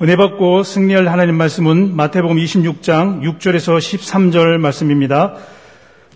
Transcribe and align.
은혜 0.00 0.14
받고 0.14 0.62
승리할 0.62 1.08
하나님 1.08 1.34
말씀은 1.34 1.96
마태복음 1.96 2.36
26장 2.36 3.20
6절에서 3.20 3.78
13절 3.78 4.58
말씀입니다. 4.58 5.34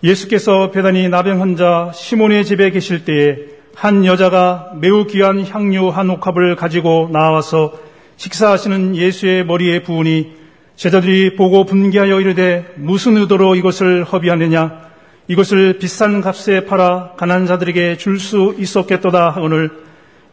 예수께서 0.01 0.71
배단이 0.71 1.09
나병 1.09 1.41
환자 1.41 1.91
시몬의 1.93 2.45
집에 2.45 2.71
계실 2.71 3.03
때에 3.03 3.35
한 3.75 4.05
여자가 4.05 4.71
매우 4.79 5.05
귀한 5.05 5.45
향유 5.45 5.89
한 5.89 6.09
옥합을 6.11 6.55
가지고 6.55 7.09
나와서 7.11 7.73
식사하시는 8.15 8.95
예수의 8.95 9.45
머리에 9.45 9.83
부으니 9.83 10.31
제자들이 10.77 11.35
보고 11.35 11.65
분개하여 11.65 12.21
이르되 12.21 12.65
무슨 12.75 13.17
의도로 13.17 13.55
이것을 13.55 14.05
허비하느냐 14.05 14.79
이것을 15.27 15.77
비싼 15.79 16.21
값에 16.21 16.63
팔아 16.67 17.15
가난 17.17 17.45
자들에게 17.45 17.97
줄 17.97 18.17
수 18.17 18.55
있었겠도다 18.57 19.31
하오늘 19.31 19.71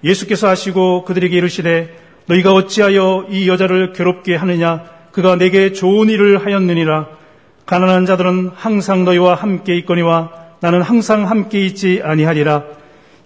예수께서 0.05 0.47
하시고 0.47 1.05
그들에게 1.05 1.37
이르시되 1.37 2.10
너희가 2.31 2.53
어찌하여 2.55 3.27
이 3.31 3.49
여자를 3.49 3.93
괴롭게 3.93 4.37
하느냐? 4.37 4.85
그가 5.11 5.37
내게 5.37 5.73
좋은 5.73 6.09
일을 6.09 6.45
하였느니라. 6.47 7.09
가난한 7.67 8.07
자들은 8.07 8.53
항상 8.55 9.05
너희와 9.05 9.35
함께 9.35 9.77
있거니와 9.79 10.31
나는 10.61 10.83
항상 10.83 11.29
함께 11.29 11.65
있지 11.67 12.01
아니하리라. 12.03 12.65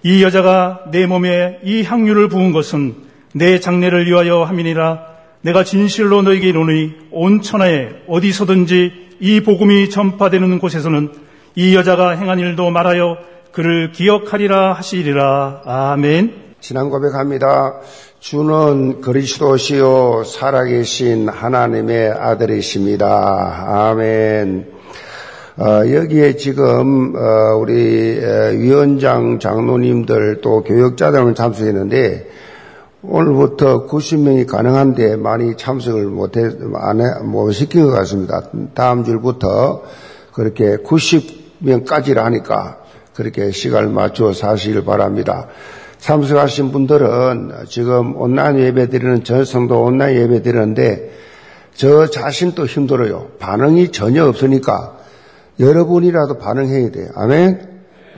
이 0.03 0.23
여자가 0.23 0.85
내 0.91 1.07
몸에 1.07 1.61
이 1.65 1.83
향유를 1.83 2.29
부은 2.29 2.53
것은 2.53 2.95
내 3.35 3.61
장례를 3.61 4.07
위하여 4.07 4.43
함이니라. 4.43 5.07
내가 5.43 5.65
진실로 5.65 6.23
너희에게 6.23 6.49
이르노니 6.49 6.95
온 7.11 7.43
천하에 7.43 7.91
어디서든지 8.09 8.93
이 9.21 9.41
복음이 9.43 9.91
전파되는 9.91 10.59
곳에서는 10.59 11.13
이 11.57 11.75
여자가 11.75 12.11
행한 12.11 12.39
일도 12.39 12.71
말하여 12.71 13.19
그를 13.53 13.93
기억하리라 13.93 14.73
하시리라. 14.73 15.63
아멘. 15.67 16.45
지난 16.61 16.89
고백합니다. 16.89 17.81
주는 18.25 19.03
그리스도시요 19.03 20.25
살아계신 20.25 21.29
하나님의 21.29 22.11
아들이십니다. 22.11 23.67
아멘. 23.69 24.67
어, 25.59 25.65
여기에 25.93 26.37
지금 26.37 27.15
어, 27.15 27.57
우리 27.59 28.19
위원장 28.57 29.39
장로님들 29.39 30.41
또 30.41 30.63
교역자들은 30.63 31.35
참석했는데 31.35 32.31
오늘부터 33.03 33.87
90명이 33.89 34.47
가능한데 34.47 35.17
많이 35.17 35.59
참석을 35.59 36.07
못해 36.07 36.49
안못 36.77 37.53
시킨 37.53 37.85
것 37.85 37.91
같습니다. 37.91 38.49
다음 38.73 39.05
주부터 39.05 39.83
그렇게 40.33 40.79
90명까지를 40.79 42.17
하니까 42.17 42.79
그렇게 43.13 43.51
시간을 43.51 43.91
맞춰 43.91 44.33
사시길 44.33 44.83
바랍니다. 44.87 45.49
참석하신 46.05 46.71
분들은 46.71 47.65
지금 47.67 48.15
온라인 48.21 48.59
예배 48.59 48.91
드리는 48.91 49.25
전 49.25 49.47
성도 49.47 49.85
온라인 49.85 50.19
예배 50.19 50.43
드리는데 50.43 51.11
저 51.73 52.05
자신도 52.05 52.67
힘들어요. 52.67 53.29
반응이 53.39 53.91
전혀 53.91 54.27
없으니까 54.27 54.99
여러분이라도 55.59 56.37
반응해야 56.37 56.91
돼요. 56.91 57.09
아멘? 57.15 57.69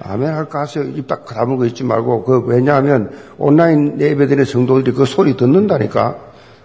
아멘 0.03 0.29
할까 0.35 0.63
하세요. 0.63 0.83
입 0.83 1.07
딱 1.07 1.27
다물고 1.27 1.65
있지 1.67 1.85
말고, 1.85 2.25
그, 2.25 2.43
왜냐하면 2.47 3.13
온라인 3.39 4.01
예배 4.01 4.27
드리는 4.27 4.45
성도들이 4.45 4.97
그 4.97 5.05
소리 5.05 5.37
듣는다니까. 5.37 6.17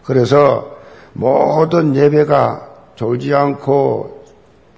그래서 0.03 0.75
모든 1.14 1.95
예배가 1.95 2.67
졸지 2.95 3.36
않고 3.36 4.23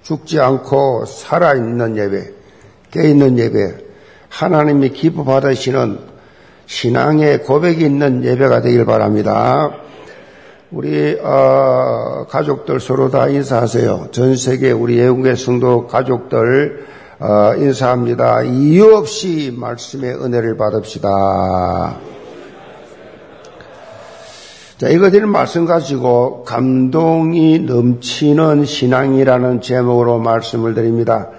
죽지 0.02 0.40
않고 0.40 1.06
살아있는 1.06 1.96
예배, 1.96 2.30
깨있는 2.90 3.38
예배, 3.38 3.78
하나님이 4.28 4.90
기뻐 4.90 5.24
받으시는 5.24 6.12
신앙의 6.66 7.42
고백이 7.42 7.84
있는 7.84 8.24
예배가 8.24 8.62
되길 8.62 8.84
바랍니다. 8.84 9.70
우리 10.70 11.16
어, 11.22 12.26
가족들 12.28 12.80
서로 12.80 13.10
다 13.10 13.28
인사하세요. 13.28 14.08
전 14.10 14.36
세계 14.36 14.72
우리 14.72 14.98
예국의 14.98 15.36
성도 15.36 15.86
가족들 15.86 16.86
어, 17.20 17.54
인사합니다. 17.56 18.42
이유 18.42 18.96
없이 18.96 19.54
말씀의 19.56 20.14
은혜를 20.14 20.56
받읍시다. 20.56 21.98
자, 24.76 24.88
이거들은 24.88 25.28
말씀 25.28 25.64
가지고 25.64 26.42
감동이 26.42 27.60
넘치는 27.60 28.64
신앙이라는 28.64 29.60
제목으로 29.60 30.18
말씀을 30.18 30.74
드립니다. 30.74 31.30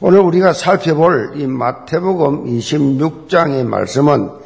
오늘 0.00 0.20
우리가 0.20 0.52
살펴볼 0.52 1.32
이 1.36 1.46
마태복음 1.46 2.44
26장의 2.44 3.64
말씀은 3.64 4.45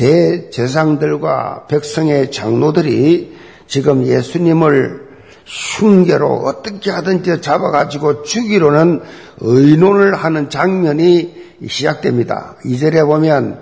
대제상들과 0.00 1.66
백성의 1.68 2.30
장로들이 2.30 3.36
지금 3.66 4.06
예수님을 4.06 5.10
흉계로 5.44 6.26
어떻게 6.46 6.90
하든지 6.90 7.42
잡아가지고 7.42 8.22
죽이로는 8.22 9.02
의논을 9.40 10.14
하는 10.14 10.48
장면이 10.48 11.50
시작됩니다. 11.68 12.56
이절에 12.64 13.02
보면 13.04 13.60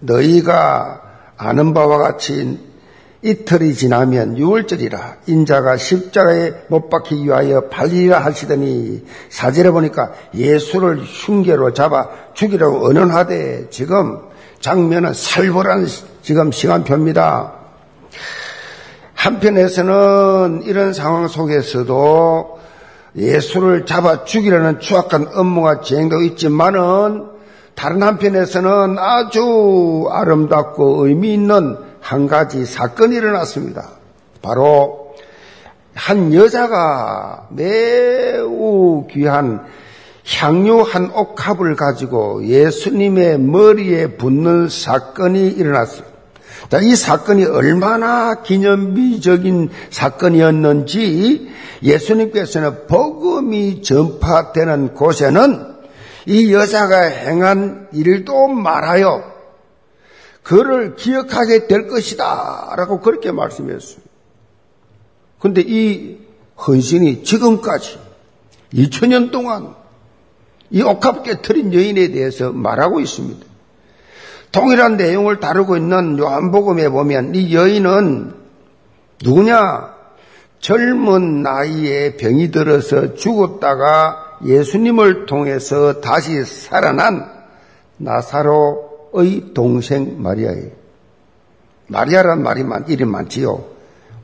너희가 0.00 1.00
아는 1.36 1.72
바와 1.74 1.98
같이 1.98 2.58
이틀이 3.22 3.74
지나면 3.74 4.36
6월절이라 4.36 5.28
인자가 5.28 5.76
십자가에 5.76 6.54
못 6.68 6.88
박히기 6.88 7.24
위하여 7.24 7.68
발리라 7.68 8.18
하시더니 8.18 9.04
사절에 9.28 9.70
보니까 9.70 10.12
예수를 10.34 11.02
흉계로 11.02 11.72
잡아 11.72 12.08
죽이라고 12.34 12.86
언언하되 12.86 13.70
지금 13.70 14.27
장면은 14.60 15.12
살벌한 15.14 15.86
지금 16.22 16.52
시간표입니다. 16.52 17.52
한편에서는 19.14 20.62
이런 20.64 20.92
상황 20.92 21.28
속에서도 21.28 22.58
예수를 23.16 23.86
잡아 23.86 24.24
죽이려는 24.24 24.80
추악한 24.80 25.28
업무가 25.34 25.80
진행되고 25.80 26.22
있지만은 26.22 27.26
다른 27.74 28.02
한편에서는 28.02 28.96
아주 28.98 30.06
아름답고 30.10 31.06
의미 31.06 31.34
있는 31.34 31.76
한 32.00 32.26
가지 32.26 32.64
사건이 32.64 33.16
일어났습니다. 33.16 33.90
바로 34.42 35.14
한 35.94 36.32
여자가 36.32 37.48
매우 37.50 39.06
귀한 39.10 39.64
향유 40.36 40.82
한 40.82 41.10
옥합을 41.10 41.74
가지고 41.74 42.44
예수님의 42.46 43.40
머리에 43.40 44.16
붓는 44.16 44.68
사건이 44.68 45.48
일어났어요. 45.48 46.06
자, 46.68 46.80
이 46.80 46.94
사건이 46.94 47.46
얼마나 47.46 48.42
기념비적인 48.42 49.70
사건이었는지 49.90 51.50
예수님께서는 51.82 52.86
복음이 52.88 53.82
전파되는 53.82 54.94
곳에는 54.94 55.76
이 56.26 56.52
여자가 56.52 57.00
행한 57.00 57.88
일도 57.92 58.48
말하여 58.48 59.38
그를 60.42 60.96
기억하게 60.96 61.66
될 61.68 61.88
것이다. 61.88 62.74
라고 62.76 63.00
그렇게 63.00 63.32
말씀했어요. 63.32 64.00
근데 65.38 65.62
이 65.64 66.18
헌신이 66.66 67.22
지금까지 67.22 67.98
2000년 68.74 69.30
동안 69.30 69.74
이 70.70 70.82
옥합 70.82 71.22
깨트린 71.22 71.72
여인에 71.72 72.08
대해서 72.08 72.52
말하고 72.52 73.00
있습니다. 73.00 73.46
동일한 74.52 74.96
내용을 74.96 75.40
다루고 75.40 75.76
있는 75.76 76.18
요한복음에 76.18 76.88
보면 76.88 77.34
이 77.34 77.54
여인은 77.54 78.34
누구냐? 79.22 79.98
젊은 80.60 81.42
나이에 81.42 82.16
병이 82.16 82.50
들어서 82.50 83.14
죽었다가 83.14 84.38
예수님을 84.44 85.26
통해서 85.26 86.00
다시 86.00 86.44
살아난 86.44 87.30
나사로의 87.98 89.52
동생 89.54 90.20
마리아예요. 90.22 90.70
마리아란 91.88 92.42
말이 92.42 92.64
많, 92.64 92.84
이름 92.88 93.10
많지요. 93.10 93.64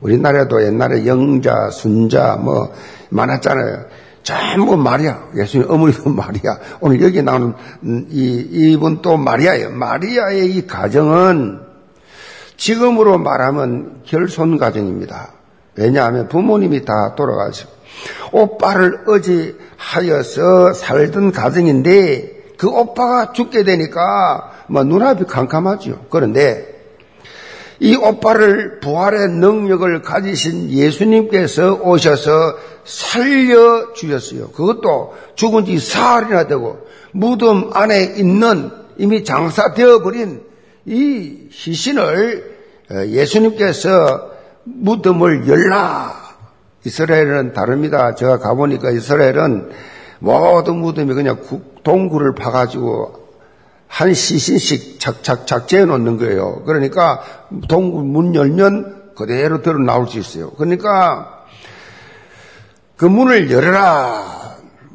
우리나라도 0.01 0.63
옛날에 0.63 1.05
영자, 1.05 1.69
순자 1.71 2.35
뭐 2.35 2.73
많았잖아요. 3.09 3.85
전부 4.25 4.75
마리아. 4.75 5.19
예수님 5.35 5.69
어머니도 5.69 6.09
마리아. 6.11 6.57
오늘 6.81 7.01
여기 7.01 7.21
나오는 7.21 7.53
이, 8.09 8.47
이분 8.51 9.01
또 9.01 9.15
마리아예요. 9.15 9.69
마리아의 9.69 10.51
이 10.51 10.67
가정은 10.67 11.61
지금으로 12.57 13.19
말하면 13.19 14.01
결손 14.03 14.57
가정입니다. 14.57 15.31
왜냐하면 15.75 16.27
부모님이 16.27 16.85
다 16.85 17.13
돌아가시고 17.15 17.69
오빠를 18.31 19.01
의지하여서 19.05 20.73
살던 20.73 21.31
가정인데 21.31 22.55
그 22.57 22.67
오빠가 22.67 23.31
죽게 23.31 23.63
되니까 23.63 24.51
뭐 24.67 24.83
눈앞이 24.83 25.25
캄캄하죠. 25.25 26.07
그런데 26.09 26.74
이 27.79 27.95
오빠를 27.95 28.79
부활의 28.79 29.29
능력을 29.29 30.01
가지신 30.01 30.69
예수님께서 30.69 31.81
오셔서 31.83 32.31
살려 32.85 33.93
주셨어요. 33.93 34.49
그것도 34.49 35.15
죽은 35.35 35.65
지 35.65 35.79
사흘이나 35.79 36.47
되고 36.47 36.85
무덤 37.11 37.71
안에 37.73 38.15
있는 38.17 38.71
이미 38.97 39.23
장사되어 39.23 40.01
버린 40.03 40.41
이 40.85 41.47
시신을 41.51 42.55
어, 42.91 43.05
예수님께서 43.07 44.31
무덤을 44.63 45.47
열라. 45.47 46.23
이스라엘은 46.85 47.53
다릅니다. 47.53 48.13
제가 48.13 48.37
가보니까 48.37 48.91
이스라엘은 48.91 49.71
모든 50.19 50.77
무덤이 50.77 51.13
그냥 51.13 51.39
동굴을 51.83 52.35
파가지고 52.35 53.24
한 53.87 54.13
시신씩 54.13 54.99
착착 54.99 55.47
착재해 55.47 55.85
놓는 55.85 56.17
거예요. 56.17 56.63
그러니까 56.65 57.21
동굴 57.67 58.03
문 58.03 58.35
열면 58.35 59.13
그대로 59.15 59.61
들어 59.61 59.79
나올 59.79 60.07
수 60.07 60.19
있어요. 60.19 60.51
그러니까 60.51 61.45
그 62.97 63.05
문을 63.05 63.51
열어라. 63.51 64.45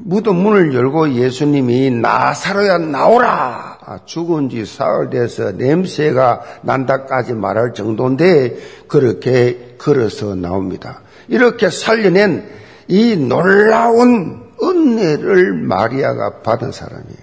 무덤 0.03 0.37
문을 0.37 0.75
열고 0.75 1.13
예수님이 1.13 1.91
나사로야 1.91 2.79
나오라. 2.79 3.79
죽은 4.07 4.49
지 4.49 4.65
사흘 4.65 5.11
돼서 5.11 5.53
냄새가 5.53 6.41
난다까지 6.63 7.35
말할 7.35 7.75
정도인데 7.75 8.57
그렇게 8.89 9.77
걸어서 9.79 10.35
나옵니다. 10.35 11.01
이렇게 11.29 11.71
살려낸 11.71 12.49
이 12.89 13.17
놀라운 13.17 14.51
은혜를 14.63 15.53
마리아가 15.55 16.41
받은 16.43 16.73
사람이에요. 16.73 17.20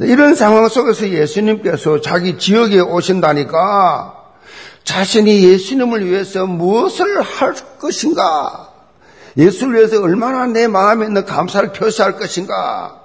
이런 0.00 0.34
상황 0.34 0.68
속에서 0.68 1.08
예수님께서 1.08 2.00
자기 2.00 2.38
지역에 2.38 2.80
오신다니까 2.80 4.14
자신이 4.84 5.44
예수님을 5.44 6.06
위해서 6.06 6.46
무엇을 6.46 7.20
할 7.20 7.54
것인가? 7.78 8.72
예수를 9.36 9.74
위해서 9.74 10.00
얼마나 10.00 10.46
내 10.46 10.66
마음에 10.66 11.06
있는 11.06 11.24
감사를 11.24 11.72
표시할 11.72 12.16
것인가? 12.16 13.02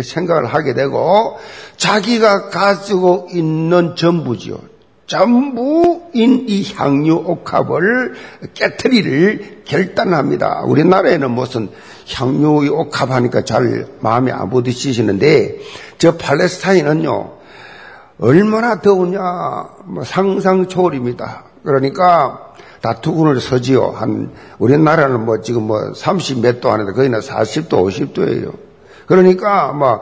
생각을 0.00 0.46
하게 0.46 0.72
되고 0.72 1.38
자기가 1.76 2.48
가지고 2.48 3.28
있는 3.30 3.94
전부지요. 3.94 4.58
전부인 5.06 6.46
이 6.48 6.72
향유 6.74 7.14
옥합을 7.26 8.14
깨트리를 8.54 9.62
결단합니다. 9.66 10.62
우리나라에는 10.64 11.30
무슨 11.30 11.68
향유 12.08 12.72
옥합 12.72 13.10
하니까 13.10 13.44
잘 13.44 13.86
마음에 14.00 14.32
안 14.32 14.50
부딪히시는데 14.50 15.58
저 15.98 16.16
팔레스타인은요 16.16 17.32
얼마나 18.18 18.80
더우냐 18.80 19.20
뭐 19.84 20.04
상상 20.04 20.68
초월입니다. 20.68 21.44
그러니까 21.64 22.52
다투군을 22.80 23.40
서지요. 23.40 23.94
한 23.96 24.32
우리나라는 24.58 25.24
뭐 25.24 25.40
지금 25.40 25.62
뭐 25.62 25.92
30몇 25.92 26.60
도 26.60 26.70
하는데 26.70 26.92
거기는 26.92 27.18
40도 27.18 27.70
50도예요. 27.70 28.52
그러니까 29.06 29.72
뭐 29.72 30.00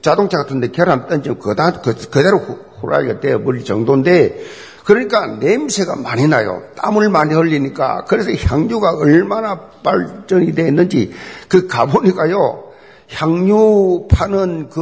자동차 0.00 0.38
같은데 0.38 0.70
계란 0.70 1.06
던지면 1.06 1.38
그다 1.38 1.72
그대로 1.80 2.38
후라이가 2.80 3.20
되어버릴 3.20 3.64
정도인데 3.64 4.42
그러니까 4.84 5.26
냄새가 5.26 5.96
많이 5.96 6.26
나요. 6.26 6.62
땀을 6.76 7.08
많이 7.08 7.34
흘리니까. 7.34 8.04
그래서 8.06 8.32
향유가 8.32 8.96
얼마나 8.98 9.58
발전이 9.82 10.52
되어 10.54 10.66
있는지 10.66 11.12
그 11.48 11.66
가보니까요. 11.66 12.72
향유 13.10 14.08
파는 14.10 14.70
그 14.70 14.80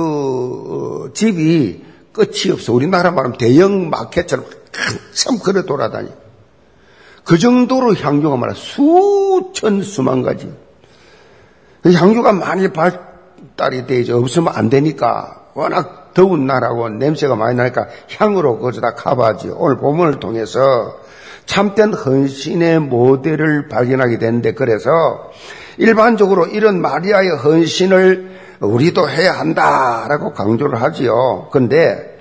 어, 1.09 1.13
집이 1.13 1.85
끝이 2.13 2.51
없어. 2.53 2.73
우리나라 2.73 3.11
말하면 3.11 3.39
대형 3.39 3.91
마켓처럼 3.91 4.47
한참 4.73 5.39
걸어 5.39 5.63
돌아다니. 5.63 6.11
그 7.25 7.39
정도로 7.39 7.95
향유가 7.95 8.37
많아. 8.37 8.55
수천 8.55 9.83
수만 9.83 10.23
가지. 10.23 10.53
그 11.83 11.93
향유가 11.93 12.33
많이 12.33 12.69
발달이 12.69 13.87
되죠. 13.87 14.19
없으면 14.19 14.53
안 14.55 14.71
되니까. 14.71 15.49
워낙 15.55 16.00
더운 16.15 16.47
날하고 16.47 16.89
냄새가 16.89 17.37
많이 17.37 17.57
나니까 17.57 17.87
향으로 18.17 18.59
거기다 18.59 18.95
커버하지요. 18.95 19.55
오늘 19.57 19.77
본문을 19.79 20.21
통해서 20.21 20.97
참된 21.47 21.93
헌신의 21.93 22.81
모델을 22.81 23.69
발견하게 23.69 24.19
되는데 24.19 24.55
그래서 24.55 24.91
일반적으로 25.79 26.47
이런 26.47 26.81
마리아의 26.81 27.31
헌신을 27.37 28.31
우리도 28.61 29.09
해야 29.09 29.33
한다라고 29.33 30.33
강조를 30.33 30.81
하지요. 30.81 31.49
그런데 31.51 32.19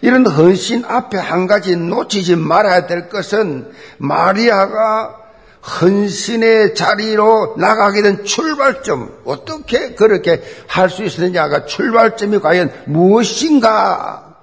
이런 0.00 0.26
헌신 0.26 0.84
앞에 0.84 1.18
한 1.18 1.46
가지 1.46 1.76
놓치지 1.76 2.36
말아야 2.36 2.86
될 2.86 3.08
것은 3.08 3.72
마리아가 3.98 5.21
헌신의 5.62 6.74
자리로 6.74 7.54
나가게 7.56 8.02
된 8.02 8.24
출발점, 8.24 9.20
어떻게 9.24 9.94
그렇게 9.94 10.42
할 10.66 10.90
수 10.90 11.04
있었느냐가 11.04 11.66
출발점이 11.66 12.40
과연 12.40 12.70
무엇인가? 12.86 14.36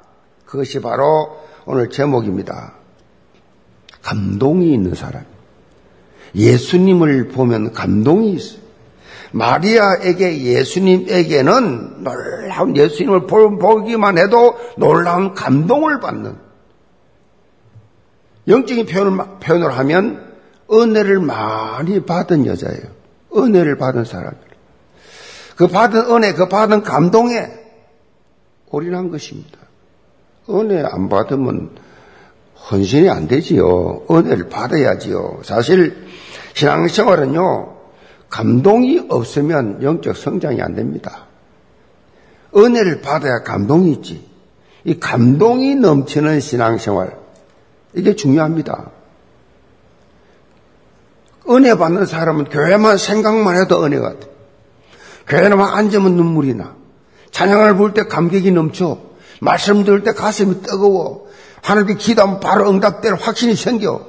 그것이 0.45 0.79
바로 0.79 1.37
오늘 1.65 1.89
제목입니다. 1.89 2.73
감동이 4.01 4.73
있는 4.73 4.95
사람. 4.95 5.25
예수님을 6.35 7.27
보면 7.29 7.73
감동이 7.73 8.31
있어요. 8.33 8.59
마리아에게 9.31 10.41
예수님에게는 10.41 12.03
놀라운 12.03 12.75
예수님을 12.75 13.27
보기만 13.27 14.17
해도 14.17 14.57
놀라운 14.77 15.33
감동을 15.35 15.99
받는 15.99 16.35
영적인 18.47 18.85
표현을, 18.87 19.25
표현을 19.41 19.77
하면 19.77 20.28
은혜를 20.71 21.19
많이 21.19 22.05
받은 22.05 22.45
여자예요. 22.45 22.83
은혜를 23.35 23.77
받은 23.77 24.05
사람들. 24.05 24.49
그 25.55 25.67
받은 25.67 26.11
은혜, 26.11 26.33
그 26.33 26.47
받은 26.47 26.83
감동에 26.83 27.47
올인한 28.69 29.09
것입니다. 29.09 29.57
은혜 30.49 30.81
안 30.83 31.09
받으면 31.09 31.71
헌신이 32.71 33.09
안 33.09 33.27
되지요. 33.27 34.03
은혜를 34.09 34.49
받아야지요. 34.49 35.41
사실 35.43 36.07
신앙생활은요, 36.53 37.75
감동이 38.29 39.05
없으면 39.09 39.81
영적 39.81 40.15
성장이 40.15 40.61
안 40.61 40.75
됩니다. 40.75 41.25
은혜를 42.55 43.01
받아야 43.01 43.43
감동이 43.43 43.91
있지. 43.93 44.27
이 44.83 44.99
감동이 44.99 45.75
넘치는 45.75 46.39
신앙생활, 46.39 47.17
이게 47.93 48.15
중요합니다. 48.15 48.91
은혜 51.49 51.75
받는 51.75 52.05
사람은 52.05 52.45
교회만 52.45 52.97
생각만 52.97 53.59
해도 53.59 53.83
은혜가 53.83 54.19
돼. 54.19 54.29
교회만 55.27 55.61
앉으면 55.73 56.15
눈물이 56.15 56.53
나. 56.55 56.75
찬양을 57.31 57.75
부를 57.77 57.93
때 57.93 58.03
감격이 58.03 58.51
넘쳐. 58.51 58.99
말씀 59.41 59.83
들을 59.83 60.03
때 60.03 60.11
가슴이 60.11 60.61
뜨거워. 60.61 61.27
하나님께 61.61 61.95
기도하면 61.95 62.39
바로 62.39 62.69
응답될 62.69 63.13
확신이 63.13 63.55
생겨. 63.55 64.07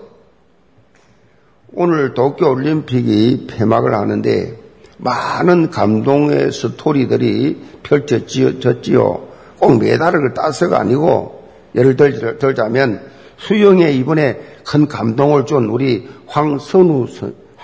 오늘 1.73 2.15
도쿄 2.15 2.51
올림픽이 2.51 3.47
폐막을 3.49 3.95
하는데 3.95 4.59
많은 4.97 5.71
감동의 5.71 6.53
스토리들이 6.53 7.63
펼쳐졌지요. 7.83 9.29
꼭 9.59 9.79
메달을 9.79 10.35
따서가 10.35 10.81
아니고 10.81 11.49
예를 11.75 11.97
들자면 11.97 13.01
수영에 13.41 13.91
이번에 13.93 14.39
큰 14.65 14.87
감동을 14.87 15.47
준 15.47 15.67
우리 15.67 16.09
황선우 16.27 17.07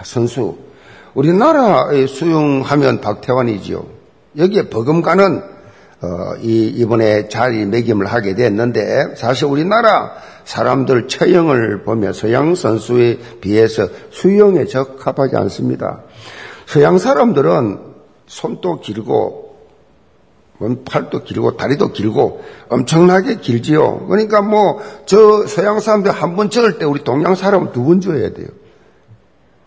선수. 0.02 0.56
우리나라의 1.14 2.09
수영하면 2.09 3.00
박태환이지요. 3.00 3.85
여기에 4.38 4.68
버금가는 4.68 5.42
어, 6.02 6.37
이, 6.42 6.66
이번에 6.76 7.28
자리매김을 7.28 8.06
하게 8.06 8.35
됐는데 8.35 9.14
사실 9.16 9.47
우리나라 9.47 10.12
사람들 10.45 11.09
체형을 11.09 11.85
보면 11.85 12.12
서양 12.12 12.54
선수에 12.54 13.18
비해서 13.40 13.88
수영에 14.11 14.66
적합하지 14.66 15.37
않습니다. 15.37 16.02
서양 16.66 16.99
사람들은 16.99 17.78
손도 18.26 18.80
길고 18.80 19.45
팔도 20.84 21.25
길고 21.25 21.56
다리도 21.56 21.92
길고 21.92 22.42
엄청나게 22.68 23.40
길지요. 23.40 24.06
그러니까 24.08 24.42
뭐 24.42 24.80
저 25.06 25.46
서양 25.46 25.80
사람들 25.80 26.10
한번 26.10 26.50
찍을 26.50 26.78
때 26.78 26.84
우리 26.84 27.04
동양 27.04 27.34
사람은 27.34 27.72
두번 27.72 28.00
줘야 28.00 28.32
돼요. 28.32 28.48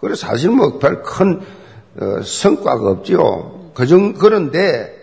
그래서 0.01 0.27
사실 0.27 0.49
뭐 0.51 0.77
별큰 0.77 1.41
어, 1.99 2.21
성과가 2.23 2.89
없지요. 2.89 3.71
그정 3.73 4.13
그런데 4.13 4.95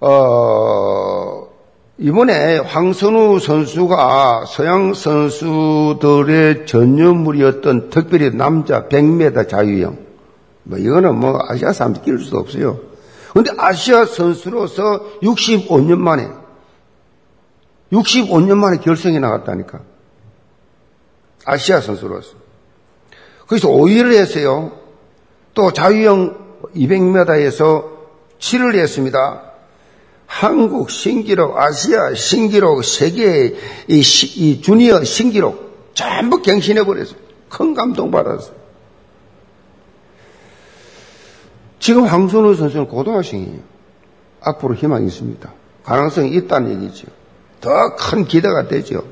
어 0.00 1.46
이번에 1.98 2.58
황선우 2.58 3.38
선수가 3.38 4.46
서양 4.46 4.94
선수들의 4.94 6.66
전념물이었던 6.66 7.90
특별히 7.90 8.34
남자 8.34 8.88
100m 8.88 9.46
자유형 9.48 9.98
뭐 10.62 10.78
이거는 10.78 11.16
뭐 11.16 11.38
아시아 11.48 11.72
사람들 11.74 12.02
낄 12.02 12.18
수도 12.18 12.38
없어요. 12.38 12.89
그런데 13.30 13.52
아시아 13.56 14.04
선수로서 14.04 15.18
65년 15.22 15.98
만에 15.98 16.28
65년 17.92 18.56
만에 18.56 18.78
결승에 18.78 19.18
나갔다니까. 19.18 19.80
아시아 21.44 21.80
선수로서. 21.80 22.34
그래서 23.46 23.68
5위를 23.68 24.14
했어요. 24.14 24.72
또 25.54 25.72
자유형 25.72 26.68
200m에서 26.76 27.84
7위를 28.38 28.76
했습니다. 28.76 29.42
한국 30.26 30.90
신기록, 30.90 31.58
아시아 31.58 32.14
신기록, 32.14 32.84
세계 32.84 33.56
이, 33.88 33.98
이 34.36 34.60
주니어 34.62 35.02
신기록 35.02 35.90
전부 35.94 36.40
갱신해 36.40 36.84
버렸어요. 36.84 37.18
큰 37.48 37.74
감동 37.74 38.12
받았어요. 38.12 38.59
지금 41.80 42.04
황선우 42.04 42.54
선수는 42.54 42.86
고등학생이에요. 42.88 43.58
앞으로 44.42 44.74
희망이 44.74 45.06
있습니다. 45.06 45.52
가능성이 45.84 46.30
있다는 46.36 46.82
얘기죠. 46.84 47.08
더 47.60 47.96
큰 47.96 48.24
기대가 48.24 48.68
되죠. 48.68 49.02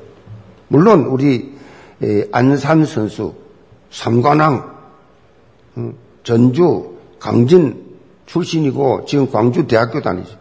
물론 0.69 1.05
우리 1.05 1.53
안산 2.31 2.85
선수, 2.85 3.33
삼관왕, 3.91 4.77
어, 5.75 5.91
전주, 6.23 6.95
강진 7.19 7.97
출신이고 8.27 9.05
지금 9.07 9.29
광주 9.29 9.67
대학교 9.67 10.01
다니죠. 10.01 10.37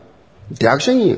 대학생이에요. 0.61 1.16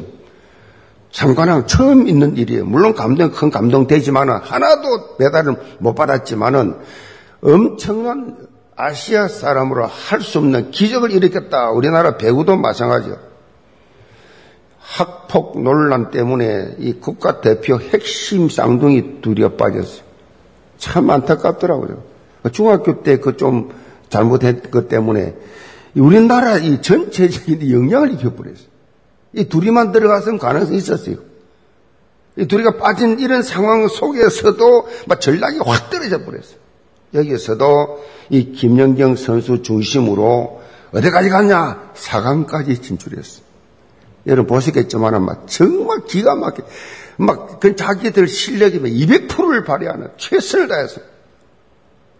삼관왕 1.12 1.66
처음 1.66 2.06
있는 2.08 2.36
일이에요. 2.36 2.64
물론 2.64 2.94
감동, 2.94 3.30
큰 3.32 3.50
감동 3.50 3.86
되지만은 3.86 4.36
하나도 4.36 5.16
메달을 5.18 5.56
못 5.80 5.94
받았지만은 5.94 6.76
엄청난 7.42 8.36
아시아 8.82 9.28
사람으로 9.28 9.86
할 9.86 10.22
수 10.22 10.38
없는 10.38 10.70
기적을 10.70 11.10
일으켰다. 11.12 11.70
우리나라 11.70 12.16
배구도 12.16 12.56
마찬가지요. 12.56 13.16
학폭 14.78 15.60
논란 15.62 16.10
때문에 16.10 16.76
이 16.78 16.94
국가 16.94 17.40
대표 17.40 17.78
핵심 17.78 18.48
쌍둥이 18.48 19.20
둘이 19.20 19.56
빠졌어요. 19.56 20.02
참 20.78 21.10
안타깝더라고요. 21.10 22.02
중학교 22.52 23.02
때 23.02 23.16
그 23.18 23.36
좀 23.36 23.70
잘못한 24.08 24.62
것 24.70 24.88
때문에 24.88 25.36
우리나라 25.94 26.56
이 26.56 26.80
전체적인 26.82 27.70
영향을 27.70 28.12
입혀버렸어요. 28.14 28.66
이 29.34 29.44
둘이만 29.44 29.92
들어갔으면 29.92 30.38
가능성이 30.38 30.78
있었어요. 30.78 31.16
이 32.36 32.46
둘이가 32.46 32.78
빠진 32.78 33.20
이런 33.20 33.42
상황 33.42 33.86
속에서도 33.86 34.88
막 35.06 35.20
전략이 35.20 35.58
확 35.64 35.90
떨어져 35.90 36.24
버렸어요. 36.24 36.58
여기에서도 37.14 38.04
이 38.30 38.52
김연경 38.52 39.16
선수 39.16 39.62
중심으로 39.62 40.60
어디까지 40.92 41.28
갔냐? 41.28 41.92
4강까지 41.94 42.82
진출했어. 42.82 43.42
여러분 44.26 44.54
보시겠지만 44.54 45.24
막 45.24 45.46
정말 45.48 46.04
기가 46.04 46.34
막혀. 46.34 46.62
막 47.16 47.60
그 47.60 47.76
자기들 47.76 48.26
실력이 48.28 48.80
200%를 48.80 49.64
발휘하는 49.64 50.08
최선을 50.16 50.68
다해서 50.68 51.00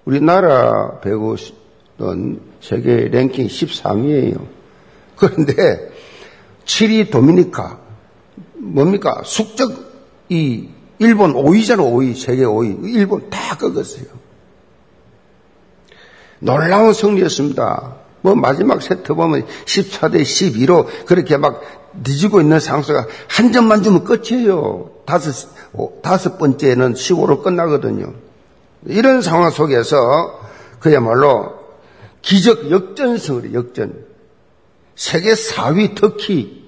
우리나라 0.05 1.01
배구는 1.01 2.41
세계 2.61 3.09
랭킹 3.09 3.47
13위예요. 3.47 4.47
그런데 5.17 5.91
7위 6.65 7.11
도미니카 7.11 7.81
뭡니까? 8.55 9.23
숙적 9.25 9.73
이 10.29 10.69
일본 10.99 11.33
5위잖아 11.33 11.79
5위 11.79 12.15
세계 12.15 12.45
5위 12.45 12.95
일본 12.95 13.31
다 13.31 13.57
꺾었어요. 13.57 14.20
놀라운 16.41 16.93
승리였습니다. 16.93 17.97
뭐 18.23 18.35
마지막 18.35 18.83
세트 18.83 19.15
보면 19.15 19.47
14대 19.65 20.23
12로 20.23 20.87
그렇게 21.07 21.37
막 21.37 21.63
뒤지고 22.03 22.41
있는 22.41 22.61
상수가 22.61 23.07
한 23.29 23.53
점만 23.53 23.83
주면 23.83 24.05
끝이에요. 24.05 24.91
다섯, 25.07 25.49
다섯 26.03 26.39
번째는 26.39 26.95
15로 26.95 27.43
끝나거든요. 27.43 28.13
이런 28.87 29.23
상황 29.23 29.51
속에서 29.51 30.41
그야말로 30.79 31.61
기적 32.23 32.71
역전승을 32.71 33.55
역전. 33.55 34.05
세계 34.95 35.33
4위 35.33 35.95
터키. 35.95 36.61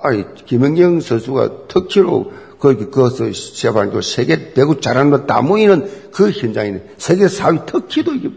아니, 0.00 0.24
김영경 0.46 1.00
선수가 1.00 1.66
터키로 1.68 2.32
거기 2.58 2.84
그것을 2.86 3.32
제발 3.32 3.90
그 3.90 4.02
세계 4.02 4.52
배구 4.54 4.80
잘하는 4.80 5.10
거 5.10 5.26
다 5.26 5.42
모이는 5.42 6.10
그 6.12 6.30
현장이네. 6.30 6.94
세계 6.98 7.26
4위 7.26 7.66
터키도 7.66 8.14
이게 8.14 8.30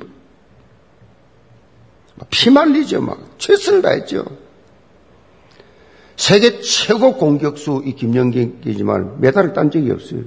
피말리죠, 2.30 3.02
막. 3.02 3.20
최선을 3.38 3.82
다했죠. 3.82 4.26
세계 6.16 6.60
최고 6.62 7.16
공격수 7.16 7.84
이 7.86 7.94
김영경이지만 7.94 9.22
메달을 9.22 9.54
딴 9.54 9.70
적이 9.70 9.92
없어요. 9.92 10.22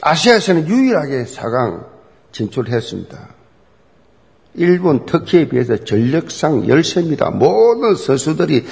아시아에서는 0.00 0.68
유일하게 0.68 1.24
4강 1.24 1.86
진출했습니다. 2.32 3.36
일본, 4.54 5.06
터키에 5.06 5.48
비해서 5.48 5.76
전력상 5.76 6.66
열세입니다. 6.68 7.30
모든 7.30 7.94
선수들이 7.94 8.64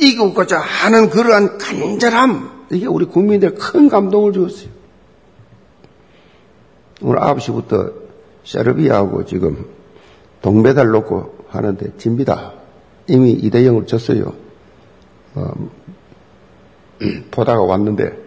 이기고자 0.00 0.58
하는 0.58 1.08
그러한 1.10 1.58
간절함, 1.58 2.66
이게 2.72 2.86
우리 2.86 3.04
국민들 3.04 3.54
큰 3.54 3.88
감동을 3.88 4.32
주었어요. 4.32 4.75
오늘 7.02 7.20
9시부터 7.20 7.92
세르비아하고 8.44 9.24
지금 9.26 9.66
동메달 10.40 10.88
놓고 10.88 11.46
하는데 11.48 11.92
집니다. 11.98 12.52
이미 13.08 13.36
2대 13.42 13.66
0을 13.66 13.86
졌어요. 13.86 14.32
어, 15.34 15.52
보다가 17.30 17.62
왔는데 17.62 18.26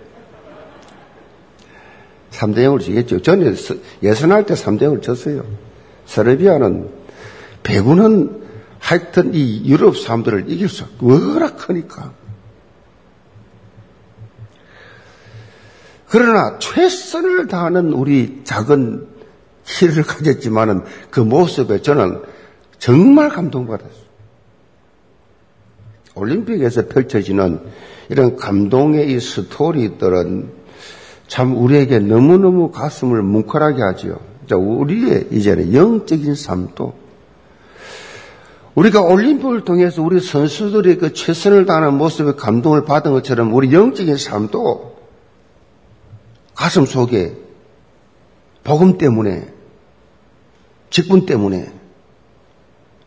3대 2.31 2.57
0을 2.57 2.79
지겠죠. 2.81 3.21
저는 3.21 3.55
예선할 4.03 4.45
때 4.45 4.53
3대 4.53 4.83
0을 4.83 5.01
졌어요. 5.01 5.43
세르비아는 6.05 6.89
배구는 7.63 8.39
하여튼 8.79 9.33
이 9.33 9.67
유럽 9.69 9.97
사람들을 9.97 10.49
이길 10.49 10.69
수 10.69 10.83
없고 10.83 11.07
워낙 11.07 11.57
크니까. 11.57 12.13
그러나 16.09 16.57
최선을 16.57 17.47
다하는 17.47 17.93
우리 17.93 18.41
작은 18.43 19.07
키를 19.63 20.03
가졌지만은 20.03 20.83
그 21.11 21.19
모습에 21.19 21.81
저는 21.81 22.21
정말 22.79 23.29
감동받았어요. 23.29 24.09
올림픽에서 26.15 26.87
펼쳐지는 26.87 27.59
이런 28.09 28.35
감동의 28.35 29.11
이 29.11 29.19
스토리들은 29.19 30.49
참 31.27 31.55
우리에게 31.55 31.99
너무너무 31.99 32.71
가슴을 32.71 33.21
뭉클하게 33.21 33.81
하지요. 33.81 34.19
우리의 34.51 35.27
이제는 35.31 35.75
영적인 35.75 36.33
삶도 36.33 36.93
우리가 38.73 39.01
올림픽을 39.01 39.63
통해서 39.63 40.01
우리 40.01 40.19
선수들의 40.19 40.97
그 40.97 41.13
최선을 41.13 41.67
다하는 41.67 41.93
모습에 41.95 42.31
감동을 42.33 42.85
받은 42.85 43.11
것처럼 43.11 43.53
우리 43.53 43.71
영적인 43.71 44.17
삶도 44.17 44.98
가슴 46.59 46.85
속에 46.85 47.37
복음 48.65 48.97
때문에, 48.97 49.47
직분 50.89 51.25
때문에 51.25 51.71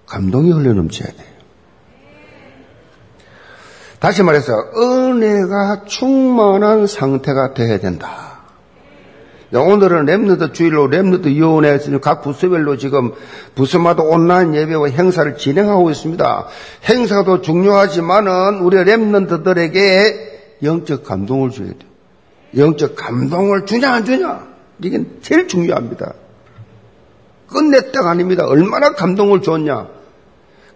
감동이 0.06 0.50
흘러넘쳐야 0.50 1.08
돼요. 1.12 1.32
다시 3.98 4.22
말해서 4.22 4.54
은혜가 4.74 5.84
충만한 5.84 6.86
상태가 6.86 7.52
되어야 7.52 7.78
된다. 7.78 8.38
오늘은 9.52 10.06
Remnant 10.06 10.54
주일로 10.54 10.88
Remnant 10.88 11.26
위원회에서 11.26 11.98
각 11.98 12.22
부서별로 12.22 12.78
지금 12.78 13.12
부서마다 13.54 14.02
온라인 14.02 14.54
예배와 14.54 14.88
행사를 14.88 15.36
진행하고 15.36 15.90
있습니다. 15.90 16.46
행사도 16.88 17.42
중요하지만은 17.42 18.60
우리 18.60 18.78
Remnant들에게 18.78 20.62
영적 20.62 21.04
감동을 21.04 21.50
줘야 21.50 21.68
돼요. 21.68 21.91
영적 22.56 22.96
감동을 22.96 23.66
주냐 23.66 23.92
안 23.92 24.04
주냐 24.04 24.46
이게 24.82 25.04
제일 25.20 25.48
중요합니다. 25.48 26.14
끝냈다가 27.48 28.10
아닙니다. 28.10 28.44
얼마나 28.46 28.94
감동을 28.94 29.42
줬냐. 29.42 29.88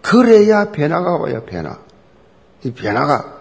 그래야 0.01 0.71
변화가 0.71 1.17
와요. 1.17 1.43
변화. 1.45 1.77
이 2.63 2.71
변화가 2.71 3.37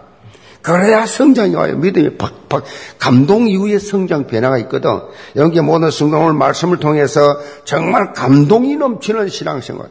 그래야 0.62 1.06
성장이 1.06 1.54
와요. 1.54 1.76
믿음이 1.76 2.16
팍팍 2.16 2.64
감동 2.98 3.46
이후에 3.48 3.78
성장 3.78 4.26
변화가 4.26 4.58
있거든. 4.58 4.90
여기 5.36 5.60
모든 5.60 5.90
성경을 5.90 6.32
말씀을 6.32 6.78
통해서 6.78 7.38
정말 7.64 8.12
감동이 8.12 8.76
넘치는 8.76 9.28
신앙생활. 9.28 9.90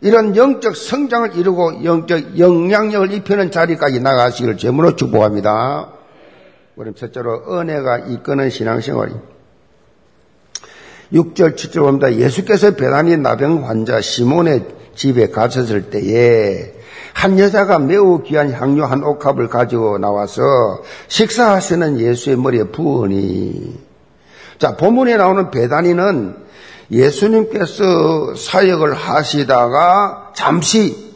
이런 0.00 0.36
영적 0.36 0.76
성장을 0.76 1.36
이루고 1.36 1.84
영적 1.84 2.38
영향력을 2.38 3.12
입히는 3.12 3.52
자리까지 3.52 4.00
나가시기를 4.00 4.58
제물로 4.58 4.96
축복합니다. 4.96 5.88
그럼 6.76 6.94
첫째로 6.94 7.44
은혜가 7.60 7.98
이끄는 7.98 8.50
신앙생활이 8.50 9.12
6절, 11.12 11.54
7절 11.54 11.80
봅니다. 11.80 12.12
예수께서 12.12 12.74
배단이 12.74 13.16
나병 13.16 13.68
환자 13.68 14.00
시몬의 14.00 14.66
집에 14.96 15.30
가셨을 15.30 15.90
때에 15.90 16.74
한 17.12 17.38
여자가 17.38 17.78
매우 17.78 18.22
귀한 18.22 18.52
향료 18.52 18.84
한 18.84 19.04
옥합을 19.04 19.48
가지고 19.48 19.98
나와서 19.98 20.42
식사하시는 21.06 22.00
예수의 22.00 22.36
머리에 22.36 22.64
부으니 22.64 23.78
자, 24.58 24.76
본문에 24.76 25.16
나오는 25.16 25.50
베다니는 25.50 26.36
예수님께서 26.90 28.34
사역을 28.34 28.94
하시다가 28.94 30.32
잠시 30.34 31.12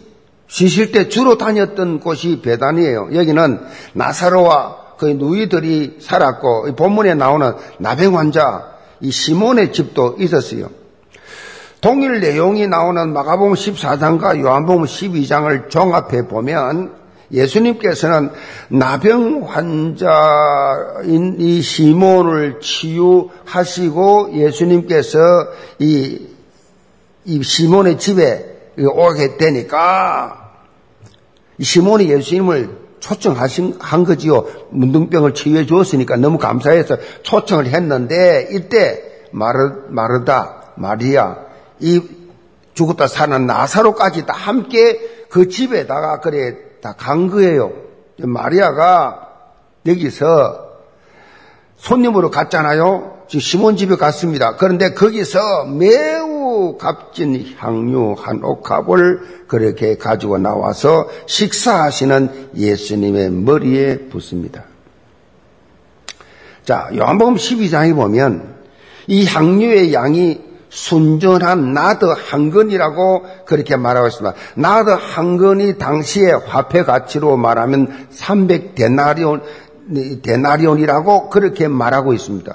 쉬실 0.46 0.92
때 0.92 1.08
주로 1.08 1.36
다녔던 1.36 2.00
곳이 2.00 2.40
베단이에요. 2.42 3.10
여기는 3.12 3.60
나사로와 3.92 4.87
그 4.98 5.06
누이들이 5.06 5.98
살았고 6.00 6.74
본문에 6.74 7.14
나오는 7.14 7.52
나병 7.78 8.18
환자 8.18 8.76
이 9.00 9.10
시몬의 9.10 9.72
집도 9.72 10.16
있었어요. 10.18 10.70
동일 11.80 12.20
내용이 12.20 12.66
나오는 12.66 13.12
마가복음 13.12 13.54
14장과 13.54 14.40
요한복음 14.40 14.84
12장을 14.84 15.70
종합해 15.70 16.26
보면 16.26 16.92
예수님께서는 17.30 18.30
나병 18.68 19.44
환자인 19.46 21.36
이 21.38 21.62
시몬을 21.62 22.60
치유하시고 22.60 24.30
예수님께서 24.34 25.18
이, 25.78 26.26
이 27.24 27.42
시몬의 27.42 27.98
집에 27.98 28.72
오게 28.78 29.36
되니까 29.36 30.52
시몬이 31.60 32.10
예수님을 32.10 32.77
초청하신 33.00 33.76
한 33.80 34.04
거지요. 34.04 34.44
문둥병을 34.70 35.34
치유해 35.34 35.66
주었으니까 35.66 36.16
너무 36.16 36.38
감사해서 36.38 36.96
초청을 37.22 37.66
했는데 37.66 38.48
이때 38.52 39.02
마르 39.32 39.84
마르다 39.88 40.72
마리아 40.76 41.36
이 41.80 42.00
죽었다 42.74 43.06
사는 43.08 43.46
나사로까지 43.46 44.26
다 44.26 44.32
함께 44.34 44.98
그 45.28 45.48
집에다가 45.48 46.20
그래 46.20 46.56
다 46.80 46.94
간 46.94 47.28
거예요. 47.28 47.72
마리아가 48.18 49.28
여기서 49.86 50.66
손님으로 51.76 52.30
갔잖아요. 52.30 53.18
지금 53.28 53.40
시몬 53.40 53.76
집에 53.76 53.96
갔습니다. 53.96 54.56
그런데 54.56 54.94
거기서 54.94 55.66
매우 55.66 56.37
값진 56.78 57.54
향유 57.56 58.14
한 58.18 58.42
옥합을 58.42 59.46
그렇게 59.48 59.96
가지고 59.96 60.38
나와서 60.38 61.08
식사하시는 61.26 62.50
예수님의 62.56 63.30
머리에 63.30 64.08
붓습니다. 64.08 64.64
자, 66.64 66.90
요한복음 66.94 67.36
12장에 67.36 67.94
보면 67.94 68.56
이 69.06 69.24
향유의 69.24 69.94
양이 69.94 70.48
순전한 70.70 71.72
나드 71.72 72.04
한 72.04 72.50
건이라고 72.50 73.24
그렇게 73.46 73.76
말하고 73.76 74.06
있습니다. 74.08 74.36
나드 74.54 74.90
한 74.90 75.38
건이 75.38 75.78
당시의 75.78 76.40
화폐 76.46 76.84
가치로 76.84 77.36
말하면 77.36 78.08
300 78.10 78.74
데나리온, 78.74 79.42
데나리온이라고 80.22 81.30
그렇게 81.30 81.68
말하고 81.68 82.12
있습니다. 82.12 82.54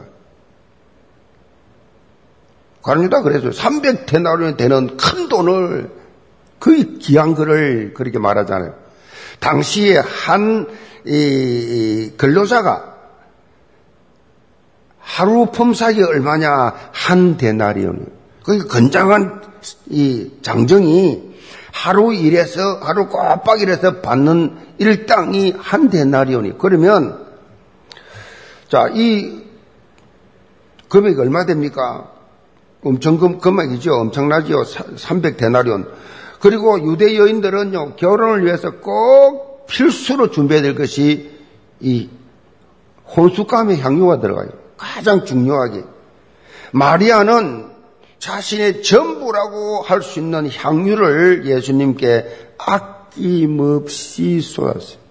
가르니다 2.83 3.21
그래서 3.21 3.49
300데나리온이 3.49 4.57
되는 4.57 4.97
큰 4.97 5.29
돈을 5.29 5.89
거의 6.59 6.99
귀한 6.99 7.33
거를 7.33 7.93
그렇게 7.93 8.19
말하잖아요. 8.19 8.73
당시에 9.39 9.97
한 9.97 10.67
이, 11.05 12.11
근로자가 12.17 12.93
하루 14.99 15.47
품삯이 15.47 16.01
얼마냐? 16.01 16.73
한 16.91 17.37
데나리온. 17.37 18.07
그 18.43 18.67
건장한 18.67 19.41
이 19.87 20.31
장정이 20.41 21.33
하루 21.71 22.13
일해서 22.13 22.79
하루 22.81 23.07
꼬박 23.07 23.61
일해서 23.61 24.01
받는 24.01 24.57
일당이 24.77 25.55
한 25.57 25.89
데나리온이. 25.89 26.57
그러면 26.57 27.25
자, 28.69 28.89
이 28.93 29.43
금액이 30.89 31.19
얼마 31.19 31.45
됩니까? 31.45 32.09
엄청 32.83 33.17
금, 33.17 33.39
금액이죠. 33.39 33.93
엄청나죠. 33.93 34.63
300데나리온. 34.63 35.89
그리고 36.39 36.79
유대 36.91 37.17
여인들은요, 37.17 37.95
결혼을 37.95 38.45
위해서 38.45 38.71
꼭 38.71 39.65
필수로 39.67 40.31
준비해야 40.31 40.61
될 40.61 40.75
것이 40.75 41.31
이 41.79 42.09
혼수감의 43.15 43.79
향유가 43.79 44.19
들어가요. 44.19 44.49
가장 44.77 45.23
중요하게. 45.25 45.83
마리아는 46.73 47.71
자신의 48.19 48.83
전부라고 48.83 49.81
할 49.81 50.01
수 50.01 50.19
있는 50.19 50.49
향유를 50.49 51.45
예수님께 51.45 52.55
아낌없이 52.57 54.41
쏟았어요. 54.41 55.03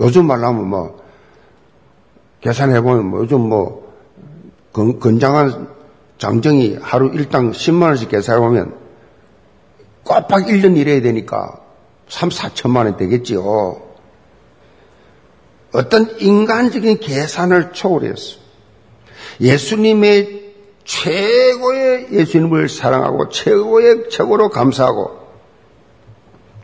요즘 0.00 0.26
말하면 0.26 0.68
뭐, 0.68 1.00
계산해보면 2.40 3.06
뭐 3.06 3.20
요즘 3.20 3.40
뭐, 3.40 3.94
건, 4.72 4.98
건장한 4.98 5.68
장정이 6.18 6.78
하루 6.80 7.10
일당 7.14 7.52
10만원씩 7.52 8.08
계산해보면 8.08 8.76
꼬박 10.04 10.46
1년 10.46 10.76
일해야 10.76 11.00
되니까 11.00 11.60
3, 12.08 12.30
4천만원 12.30 12.96
되겠지요. 12.96 13.82
어떤 15.72 16.18
인간적인 16.18 16.98
계산을 17.00 17.72
초월했어. 17.72 18.38
예수님의 19.40 20.54
최고의 20.84 22.08
예수님을 22.12 22.68
사랑하고 22.68 23.28
최고의 23.28 24.08
최고로 24.10 24.48
감사하고 24.48 25.18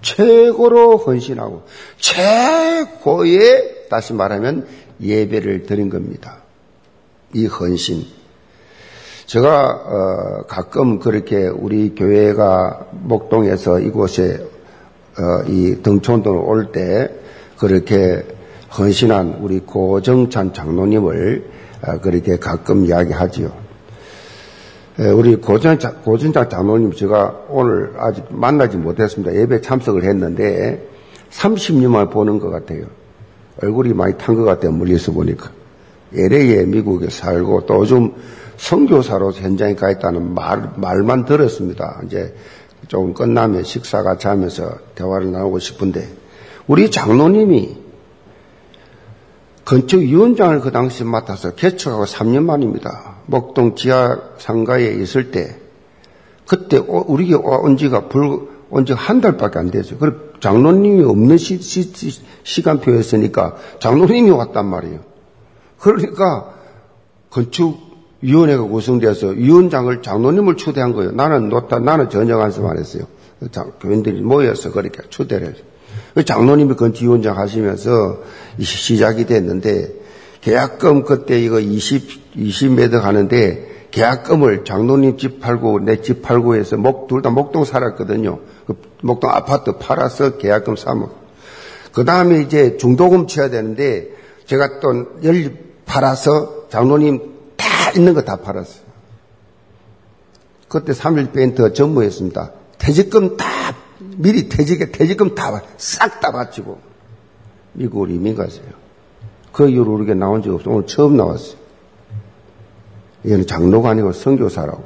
최고로 0.00 0.96
헌신하고 0.98 1.64
최고의 1.98 3.88
다시 3.90 4.12
말하면 4.14 4.66
예배를 5.00 5.64
드린 5.64 5.90
겁니다. 5.90 6.38
이 7.32 7.46
헌신. 7.46 8.04
제가 9.26 9.70
어, 9.70 10.42
가끔 10.46 10.98
그렇게 10.98 11.46
우리 11.48 11.94
교회가 11.94 12.88
목동에서 12.92 13.80
이곳에 13.80 14.46
어, 15.18 15.44
이 15.48 15.76
등촌도로 15.82 16.46
올 16.46 16.72
때 16.72 17.08
그렇게 17.58 18.24
헌신한 18.76 19.38
우리 19.40 19.60
고정찬 19.60 20.52
장로님을 20.52 21.44
어, 21.86 21.98
그렇게 22.00 22.36
가끔 22.36 22.84
이야기하지요. 22.84 23.64
우리 25.16 25.34
고전장 25.34 26.48
장로님 26.48 26.92
제가 26.92 27.46
오늘 27.48 27.94
아직 27.98 28.24
만나지 28.30 28.76
못했습니다. 28.76 29.34
예배 29.34 29.60
참석을 29.60 30.04
했는데 30.04 30.88
30년만 31.32 32.12
보는 32.12 32.38
것 32.38 32.50
같아요. 32.50 32.86
얼굴이 33.62 33.92
많이 33.94 34.16
탄 34.18 34.34
것 34.34 34.44
같아요. 34.44 34.72
멀리서 34.72 35.12
보니까. 35.12 35.50
LA에 36.14 36.64
미국에 36.66 37.10
살고 37.10 37.66
또 37.66 37.76
요즘 37.80 38.12
성교사로 38.56 39.32
현장에 39.32 39.74
가 39.74 39.90
있다는 39.90 40.34
말, 40.34 40.70
말만 40.76 41.24
들었습니다. 41.24 42.00
이제 42.06 42.34
조금 42.88 43.14
끝나면 43.14 43.64
식사 43.64 44.02
같이 44.02 44.26
하면서 44.26 44.78
대화를 44.94 45.32
나누고 45.32 45.58
싶은데 45.58 46.08
우리 46.66 46.90
장로님이 46.90 47.84
건축위원장을 49.64 50.60
그 50.60 50.70
당시 50.70 51.04
맡아서 51.04 51.54
개척하고 51.54 52.04
3년 52.04 52.44
만입니다. 52.44 53.16
목동 53.26 53.74
지하 53.74 54.20
상가에 54.38 54.92
있을 54.92 55.30
때 55.30 55.56
그때 56.46 56.76
우리 56.76 57.32
온 57.34 57.76
지가 57.76 58.08
불, 58.08 58.48
온지 58.70 58.92
한 58.92 59.20
달밖에 59.20 59.58
안 59.58 59.70
됐어요. 59.70 59.98
장로님이 60.44 61.02
없는 61.04 61.38
시, 61.38 61.58
시 61.58 62.62
간표였으니까 62.62 63.56
장로님이 63.80 64.28
왔단 64.28 64.66
말이에요. 64.66 65.00
그러니까 65.78 66.52
건축위원회가 67.30 68.64
구성되어서 68.64 69.28
위원장을 69.28 70.02
장로님을 70.02 70.58
초대한 70.58 70.92
거예요. 70.92 71.12
나는 71.12 71.48
놓다, 71.48 71.78
나는 71.78 72.10
전혀 72.10 72.36
간섭 72.36 72.66
안 72.66 72.76
했어요. 72.76 73.04
교인들이 73.80 74.20
모여서 74.20 74.70
그렇게 74.70 75.00
초대를 75.08 75.46
했어요. 75.46 75.64
그 76.12 76.26
장로님이 76.26 76.74
건축위원장 76.74 77.38
하시면서 77.38 78.18
시작이 78.60 79.24
됐는데 79.24 79.94
계약금 80.42 81.04
그때 81.04 81.40
이거 81.40 81.58
20, 81.58 82.36
20매덕 82.36 83.00
하는데 83.00 83.73
계약금을 83.94 84.64
장로님 84.64 85.18
집 85.18 85.40
팔고 85.40 85.78
내 85.80 86.02
집 86.02 86.20
팔고 86.22 86.56
해서 86.56 86.76
목, 86.76 87.06
둘 87.06 87.22
다 87.22 87.30
목동 87.30 87.64
살았거든요. 87.64 88.40
그 88.66 88.76
목동 89.02 89.30
아파트 89.30 89.78
팔아서 89.78 90.36
계약금 90.36 90.74
사먹. 90.76 91.14
그 91.92 92.04
다음에 92.04 92.40
이제 92.40 92.76
중도금 92.76 93.28
쳐야 93.28 93.50
되는데 93.50 94.10
제가 94.46 94.80
또 94.80 95.06
연립 95.22 95.84
팔아서 95.86 96.68
장로님 96.70 97.34
다 97.56 97.66
있는 97.96 98.14
거 98.14 98.22
다 98.22 98.36
팔았어요. 98.36 98.82
그때 100.68 100.92
3일 100.92 101.32
밴드 101.32 101.72
전무했습니다. 101.72 102.50
퇴직금 102.78 103.36
다 103.36 103.46
미리 104.16 104.48
퇴직에 104.48 104.90
퇴직금 104.90 105.36
다 105.36 105.62
싹 105.78 106.20
다 106.20 106.32
바치고 106.32 106.80
미국으로 107.74 108.10
이민 108.10 108.34
갔어요. 108.34 108.64
그 109.52 109.68
이후로 109.68 109.94
우리가 109.94 110.14
나온 110.14 110.42
적 110.42 110.52
없어. 110.52 110.68
오늘 110.70 110.86
처음 110.88 111.16
나왔어요. 111.16 111.62
얘는 113.26 113.46
장로가 113.46 113.90
아니고 113.90 114.12
선교사라고. 114.12 114.84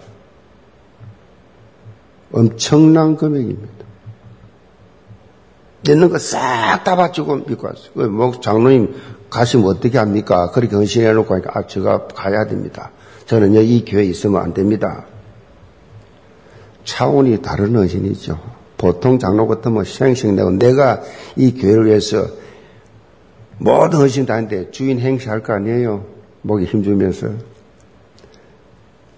엄청난 2.33 3.17
금액입니다. 3.17 3.79
있는 5.89 6.11
거 6.11 6.19
싹 6.19 6.85
다 6.85 6.97
바치고 6.97 7.37
믿고 7.49 7.67
왔어요. 7.67 7.93
그뭐 7.95 8.41
장로님 8.41 8.95
가시면 9.31 9.67
어떻게 9.67 9.99
합니까? 9.99 10.51
그렇게 10.51 10.77
헌신해 10.77 11.13
놓고 11.13 11.35
하니까 11.35 11.53
아, 11.55 11.67
제가 11.67 12.09
가야 12.09 12.47
됩니다. 12.47 12.91
저는요, 13.27 13.61
이 13.61 13.85
교회에 13.85 14.05
있으면 14.05 14.43
안 14.43 14.55
됩니다. 14.55 15.05
차원이 16.85 17.41
다른 17.43 17.75
헌신이죠. 17.77 18.39
보통 18.79 19.19
장로 19.19 19.47
같으면 19.47 19.85
생식 19.85 20.33
내고 20.35 20.51
내가 20.51 21.03
이 21.37 21.53
교회를 21.55 21.87
위해서 21.87 22.27
모든 23.59 23.99
헌신 24.01 24.25
다 24.27 24.35
하는데 24.35 24.71
주인 24.71 25.01
행시할 25.01 25.43
거 25.43 25.53
아니에요. 25.53 26.05
목에 26.43 26.65
힘주면서. 26.65 27.29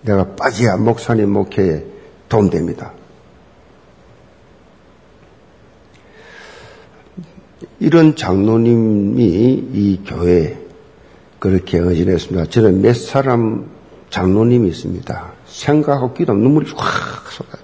내가 0.03 0.35
빠지야 0.35 0.77
목사님 0.77 1.31
목회에 1.31 1.85
도움됩니다. 2.29 2.93
이런 7.79 8.15
장로님이 8.15 9.25
이 9.73 10.01
교회에 10.07 10.59
그렇게 11.39 11.79
헌신했습니다. 11.79 12.51
저는 12.51 12.83
몇 12.83 12.95
사람 12.95 13.71
장로님이 14.11 14.69
있습니다. 14.69 15.33
생각하고 15.47 16.13
기도 16.13 16.35
눈물이 16.35 16.71
확 16.77 17.33
쏟아져. 17.33 17.61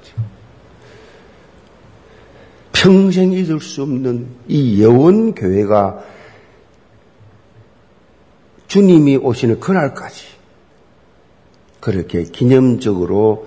평생 2.73 3.33
잊을 3.33 3.61
수 3.61 3.83
없는 3.83 4.29
이 4.49 4.83
여원 4.83 5.35
교회가 5.35 6.03
주님이 8.69 9.17
오시는 9.17 9.61
그날까지 9.61 10.36
그렇게 11.87 12.25
기념적으로 12.25 13.47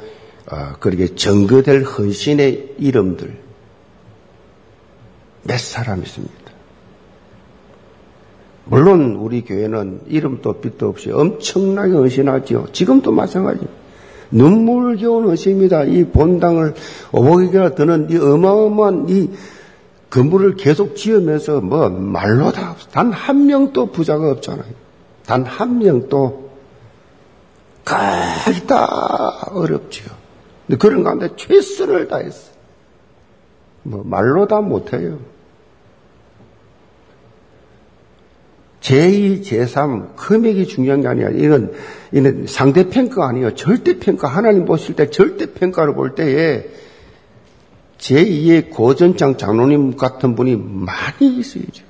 어, 0.49 0.75
그렇게 0.79 1.13
증거될 1.13 1.83
헌신의 1.83 2.75
이름들 2.77 3.37
몇 5.43 5.59
사람 5.59 6.01
있습니다. 6.03 6.33
물론 8.63 9.15
우리 9.15 9.43
교회는 9.43 10.03
이름도 10.07 10.61
빛도 10.61 10.87
없이 10.87 11.11
엄청나게 11.11 11.91
헌신하지요. 11.91 12.67
지금도 12.71 13.11
마찬가지입니다. 13.11 13.73
눈물겨운 14.31 15.25
헌신입니다. 15.25 15.83
이 15.83 16.05
본당을 16.05 16.75
오목이가 17.11 17.75
드는 17.75 18.07
이 18.09 18.15
어마어마한 18.15 19.05
이 19.09 19.31
건물을 20.09 20.55
계속 20.55 20.95
지으면서 20.95 21.59
뭐 21.59 21.89
말로 21.89 22.53
다 22.53 22.73
단 22.93 23.11
한 23.11 23.47
명도 23.47 23.87
부자가 23.87 24.31
없잖아요. 24.31 24.71
단 25.25 25.43
한 25.43 25.79
명도 25.79 26.48
거의 27.89 28.67
다 28.67 28.85
어렵지요. 29.51 30.05
근데 30.67 30.77
그런 30.77 31.03
가운데 31.03 31.29
최선을 31.35 32.07
다했어. 32.07 32.51
뭐 33.81 34.03
말로 34.05 34.47
다 34.47 34.61
못해요. 34.61 35.19
제2, 38.81 39.43
제3, 39.43 40.15
금액이 40.15 40.67
중요한 40.67 41.01
게 41.01 41.07
아니야. 41.07 41.29
이건, 41.29 41.73
이건 42.11 42.45
상대 42.47 42.89
평가 42.89 43.27
아니에요. 43.27 43.55
절대 43.55 43.99
평가. 43.99 44.27
하나님 44.27 44.65
보실 44.65 44.95
때 44.95 45.09
절대 45.09 45.53
평가를 45.53 45.95
볼 45.95 46.15
때에 46.15 46.69
제2의 47.97 48.69
고전장 48.69 49.37
장로님 49.37 49.97
같은 49.97 50.35
분이 50.35 50.55
많이 50.55 51.37
있어야죠. 51.37 51.83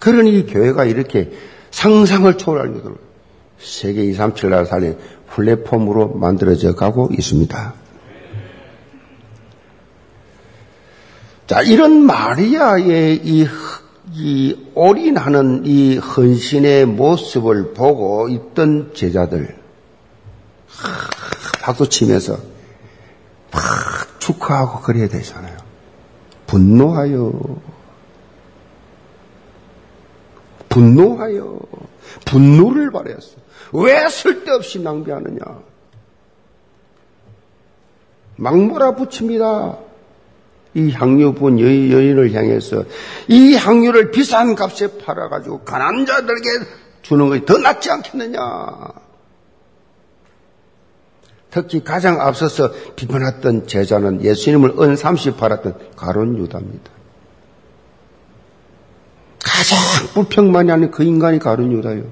그러니 0.00 0.38
이 0.38 0.46
교회가 0.46 0.84
이렇게 0.84 1.32
상상을 1.70 2.36
초월할 2.38 2.72
정도로 2.72 2.96
세계 3.62 4.04
2, 4.04 4.12
3, 4.12 4.34
7 4.34 4.50
나라 4.50 4.64
살린 4.64 4.98
플랫폼으로 5.28 6.08
만들어져 6.14 6.74
가고 6.74 7.08
있습니다. 7.12 7.74
자, 11.46 11.62
이런 11.62 12.02
마리아의 12.02 13.20
이 13.24 13.46
이 14.14 14.70
올인하는 14.74 15.62
이 15.64 15.96
헌신의 15.96 16.86
모습을 16.86 17.72
보고 17.72 18.28
있던 18.28 18.92
제자들 18.94 19.56
박수 21.62 21.88
치면서 21.88 22.36
막 23.50 23.60
축하하고 24.18 24.80
그래야 24.80 25.08
되잖아요. 25.08 25.56
분노하여 26.46 27.32
분노하여 30.68 31.58
분노를 32.24 32.90
발휘했어. 32.90 33.36
왜 33.72 34.08
쓸데없이 34.08 34.80
낭비하느냐? 34.80 35.38
막 38.36 38.58
몰아 38.58 38.96
붙입니다. 38.96 39.78
이 40.74 40.90
향유 40.90 41.34
분 41.34 41.60
여인을 41.60 42.32
향해서 42.32 42.84
이 43.28 43.54
향유를 43.54 44.10
비싼 44.10 44.54
값에 44.54 44.98
팔아가지고 44.98 45.60
가난 45.60 46.06
자들에게 46.06 46.48
주는 47.02 47.28
것이 47.28 47.44
더 47.44 47.58
낫지 47.58 47.90
않겠느냐. 47.90 48.40
특히 51.50 51.84
가장 51.84 52.18
앞서서 52.20 52.72
비판했던 52.96 53.66
제자는 53.66 54.24
예수님을 54.24 54.74
은30 54.76 55.36
팔았던 55.36 55.78
가론 55.96 56.38
유다입니다. 56.38 56.90
가장 59.44 59.78
불평만이 60.14 60.70
하는 60.70 60.90
그 60.90 61.02
인간이 61.02 61.38
가론 61.38 61.72
유다요. 61.72 62.04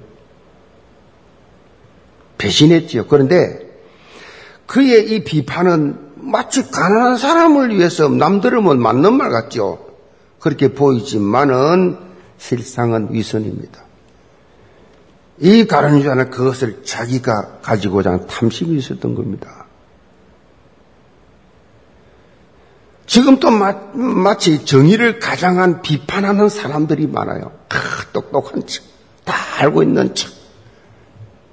배신했지요. 2.38 3.06
그런데 3.06 3.70
그의 4.66 5.10
이 5.10 5.24
비판은 5.24 6.10
마치 6.16 6.70
가난한 6.70 7.16
사람을 7.16 7.76
위해서 7.76 8.08
남들은 8.08 8.62
뭐 8.62 8.74
맞는 8.74 9.14
말 9.14 9.30
같죠. 9.30 9.86
그렇게 10.38 10.72
보이지만은 10.72 11.98
실상은 12.38 13.08
위선입니다. 13.10 13.84
이 15.38 15.66
가론유다는 15.66 16.30
그것을 16.30 16.82
자기가 16.84 17.60
가지고자 17.62 18.12
하는 18.12 18.26
탐심이 18.26 18.76
있었던 18.78 19.14
겁니다. 19.14 19.66
지금 23.10 23.40
또 23.40 23.50
마, 23.50 24.36
치 24.36 24.64
정의를 24.64 25.18
가장한 25.18 25.82
비판하는 25.82 26.48
사람들이 26.48 27.08
많아요. 27.08 27.50
아, 27.68 27.74
똑똑한 28.12 28.68
척, 28.68 28.84
다 29.24 29.34
알고 29.58 29.82
있는 29.82 30.14
척. 30.14 30.30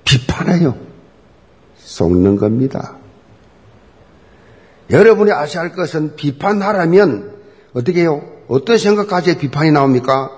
비판해요. 0.05 0.75
속는 1.77 2.35
겁니다. 2.35 2.97
여러분이 4.91 5.31
아셔야 5.31 5.63
할 5.63 5.73
것은 5.73 6.15
비판하라면 6.15 7.33
어떻게 7.73 8.01
해요? 8.01 8.21
어떤 8.47 8.77
생각까지 8.77 9.39
비판이 9.39 9.71
나옵니까? 9.71 10.29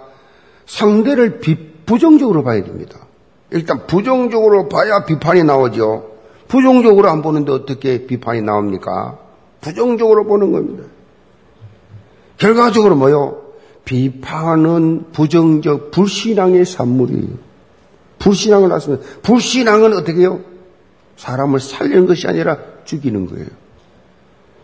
상대를 0.67 1.41
비, 1.41 1.83
부정적으로 1.85 2.45
봐야 2.45 2.63
됩니다. 2.63 2.97
일단 3.51 3.87
부정적으로 3.87 4.69
봐야 4.69 5.03
비판이 5.03 5.43
나오죠. 5.43 6.11
부정적으로 6.47 7.09
안 7.09 7.21
보는데 7.21 7.51
어떻게 7.51 8.05
비판이 8.05 8.41
나옵니까? 8.41 9.19
부정적으로 9.59 10.23
보는 10.23 10.53
겁니다. 10.53 10.85
결과적으로 12.39 12.95
뭐요? 12.95 13.43
비판은 13.85 15.11
부정적 15.11 15.91
불신앙의 15.91 16.65
산물이에요. 16.65 17.49
불신앙을 18.17 18.69
낳습니다. 18.69 19.05
불신앙은 19.21 19.93
어떻게 19.93 20.21
해요? 20.21 20.41
사람을 21.17 21.59
살리는 21.59 22.05
것이 22.05 22.27
아니라 22.27 22.57
죽이는 22.85 23.27
거예요. 23.27 23.47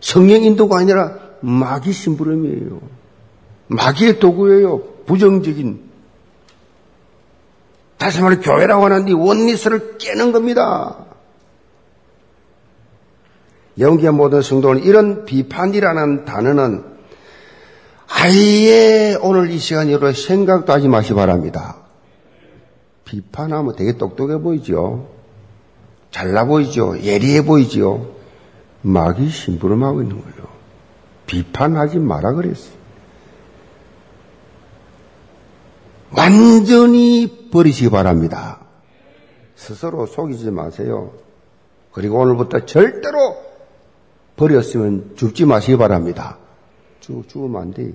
성령 0.00 0.42
인도가 0.42 0.78
아니라 0.78 1.18
마귀 1.40 1.92
심부름이에요. 1.92 2.80
마귀의 3.68 4.18
도구예요. 4.20 4.82
부정적인. 5.06 5.86
다시 7.98 8.20
말해 8.20 8.38
교회라고 8.38 8.84
하는 8.84 9.08
이 9.08 9.12
원리스를 9.12 9.98
깨는 9.98 10.32
겁니다. 10.32 10.96
영기의 13.78 14.12
모든 14.12 14.40
성도는 14.40 14.82
이런 14.82 15.24
비판이라는 15.24 16.24
단어는 16.24 16.95
아예 18.08 19.16
오늘 19.20 19.50
이 19.50 19.58
시간 19.58 19.90
여러 19.90 20.12
생각도 20.12 20.72
하지 20.72 20.88
마시 20.88 21.12
바랍니다. 21.14 21.76
비판하면 23.04 23.76
되게 23.76 23.96
똑똑해 23.96 24.38
보이죠. 24.38 25.08
잘나 26.10 26.44
보이죠. 26.44 27.00
예리해 27.02 27.44
보이죠. 27.44 28.14
마귀 28.82 29.28
심부름하고 29.28 30.02
있는 30.02 30.20
거예요. 30.20 30.46
비판하지 31.26 31.98
마라 31.98 32.32
그랬어요. 32.32 32.76
완전히 36.10 37.48
버리시기 37.50 37.90
바랍니다. 37.90 38.60
스스로 39.56 40.06
속이지 40.06 40.50
마세요. 40.50 41.12
그리고 41.92 42.20
오늘부터 42.20 42.64
절대로 42.66 43.36
버렸으면 44.36 45.12
죽지 45.16 45.46
마시기 45.46 45.76
바랍니다. 45.76 46.38
죽, 47.06 47.28
죽으면 47.28 47.62
안 47.62 47.72
돼요. 47.72 47.92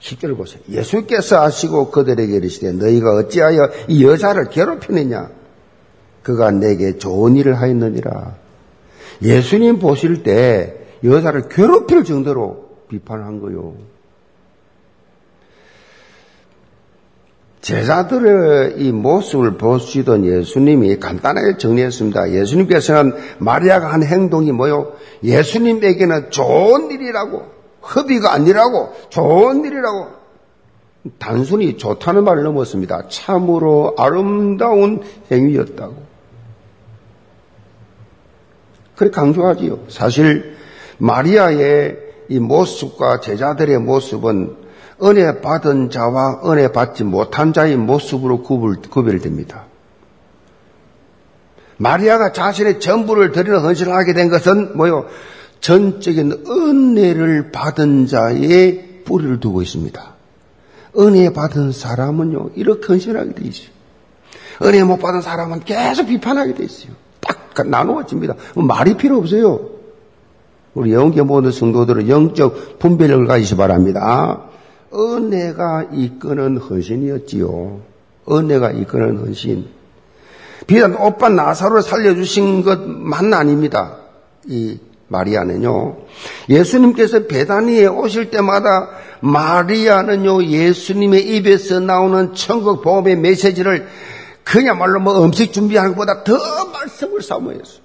10절을 0.00 0.36
보세요. 0.36 0.60
예수께서 0.68 1.40
아시고 1.40 1.90
그들에게 1.90 2.34
이르시되 2.34 2.72
너희가 2.72 3.14
어찌하여 3.14 3.70
이 3.88 4.04
여자를 4.04 4.50
괴롭히느냐? 4.50 5.30
그가 6.22 6.50
내게 6.50 6.98
좋은 6.98 7.36
일을 7.36 7.60
하였느니라. 7.60 8.36
예수님 9.22 9.78
보실 9.78 10.22
때 10.22 10.74
여자를 11.04 11.48
괴롭힐 11.48 12.04
정도로 12.04 12.68
비판한 12.88 13.40
거요. 13.40 13.76
제자들의 17.64 18.74
이 18.76 18.92
모습을 18.92 19.56
보시던 19.56 20.26
예수님이 20.26 20.98
간단하게 20.98 21.56
정리했습니다. 21.56 22.32
예수님께서는 22.32 23.14
마리아가 23.38 23.90
한 23.90 24.02
행동이 24.02 24.52
뭐요? 24.52 24.92
예수님에게는 25.22 26.30
좋은 26.30 26.90
일이라고, 26.90 27.42
허비가 27.94 28.34
아니라고, 28.34 28.92
좋은 29.08 29.64
일이라고, 29.64 30.08
단순히 31.18 31.78
좋다는 31.78 32.24
말을 32.24 32.42
넘었습니다. 32.42 33.08
참으로 33.08 33.94
아름다운 33.96 35.00
행위였다고. 35.32 35.96
그렇게 38.94 39.14
강조하지요. 39.14 39.84
사실 39.88 40.54
마리아의 40.98 41.96
이 42.28 42.38
모습과 42.38 43.20
제자들의 43.20 43.78
모습은 43.78 44.63
은혜 45.02 45.40
받은 45.40 45.90
자와 45.90 46.42
은혜 46.46 46.70
받지 46.72 47.04
못한 47.04 47.52
자의 47.52 47.76
모습으로 47.76 48.42
구별됩니다. 48.42 49.64
마리아가 51.76 52.32
자신의 52.32 52.80
전부를 52.80 53.32
드리는 53.32 53.58
헌신을 53.60 53.92
하게 53.92 54.14
된 54.14 54.28
것은 54.28 54.76
뭐요? 54.76 55.06
전적인 55.60 56.44
은혜를 56.46 57.50
받은 57.50 58.06
자의 58.06 59.02
뿌리를 59.04 59.40
두고 59.40 59.62
있습니다. 59.62 60.14
은혜 60.98 61.32
받은 61.32 61.72
사람은요, 61.72 62.50
이렇게 62.54 62.86
헌신하게 62.86 63.32
돼 63.34 63.44
있어요. 63.44 63.68
은혜 64.62 64.84
못 64.84 64.98
받은 64.98 65.20
사람은 65.20 65.60
계속 65.60 66.06
비판하게 66.06 66.54
돼 66.54 66.64
있어요. 66.64 66.92
딱 67.20 67.68
나누어집니다. 67.68 68.34
말이 68.54 68.96
필요 68.96 69.18
없어요. 69.18 69.70
우리 70.74 70.92
영계 70.92 71.22
모든 71.22 71.50
성도들은 71.50 72.08
영적 72.08 72.78
분별력을 72.78 73.26
가지시 73.26 73.56
바랍니다. 73.56 74.42
은혜가 74.94 75.88
이끄는 75.92 76.58
헌신이었지요. 76.58 77.80
은혜가 78.30 78.70
이끄는 78.70 79.18
헌신. 79.18 79.66
비단 80.66 80.96
오빠 80.96 81.28
나사로를 81.28 81.82
살려주신 81.82 82.62
것만 82.62 83.34
아닙니다. 83.34 83.96
이 84.46 84.78
마리아는요. 85.08 85.96
예수님께서 86.48 87.26
배단위에 87.26 87.86
오실 87.86 88.30
때마다 88.30 88.90
마리아는요, 89.20 90.44
예수님의 90.44 91.36
입에서 91.36 91.80
나오는 91.80 92.34
천국 92.34 92.82
보험의 92.82 93.16
메시지를 93.16 93.86
그야말로 94.44 95.00
뭐 95.00 95.24
음식 95.24 95.52
준비하는 95.52 95.92
것보다 95.92 96.24
더 96.24 96.36
말씀을 96.72 97.22
사모했어요. 97.22 97.84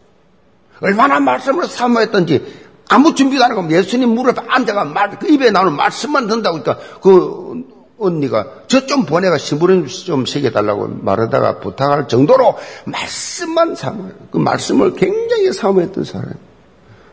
얼마나 0.81 1.19
말씀을 1.19 1.67
사모했던지 1.67 2.68
아무 2.89 3.15
준비도 3.15 3.43
안 3.43 3.51
하고 3.51 3.71
예수님 3.71 4.09
무릎에 4.09 4.41
앉아가 4.47 4.83
말, 4.83 5.17
그 5.19 5.27
입에 5.27 5.51
나오는 5.51 5.73
말씀만 5.73 6.27
듣는다고 6.27 6.57
하니까 6.57 6.77
그 7.01 7.63
언니가 7.99 8.47
저 8.67 8.87
좀 8.87 9.05
보내가 9.05 9.37
신부름 9.37 9.85
좀 9.87 10.25
새겨달라고 10.25 10.87
말하다가 11.01 11.59
부탁할 11.59 12.07
정도로 12.07 12.57
말씀만 12.85 13.75
사모해요. 13.75 14.13
그 14.31 14.37
말씀을 14.37 14.93
굉장히 14.95 15.53
사모했던 15.53 16.03
사람. 16.03 16.33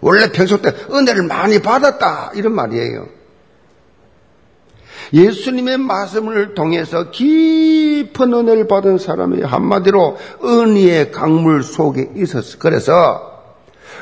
원래 0.01 0.31
평소 0.33 0.63
때 0.63 0.73
은혜를 0.91 1.25
많이 1.25 1.61
받았다 1.61 2.33
이런 2.35 2.55
말이에요. 2.55 3.07
예수님의 5.13 5.79
말씀을 5.79 6.55
통해서 6.55 7.11
깊은 7.11 8.33
은혜를 8.33 8.67
받은 8.67 8.99
사람이 8.99 9.43
한마디로 9.43 10.17
은혜의 10.43 11.13
강물 11.13 11.63
속에 11.63 12.13
있었어. 12.17 12.59
그래서 12.59 13.36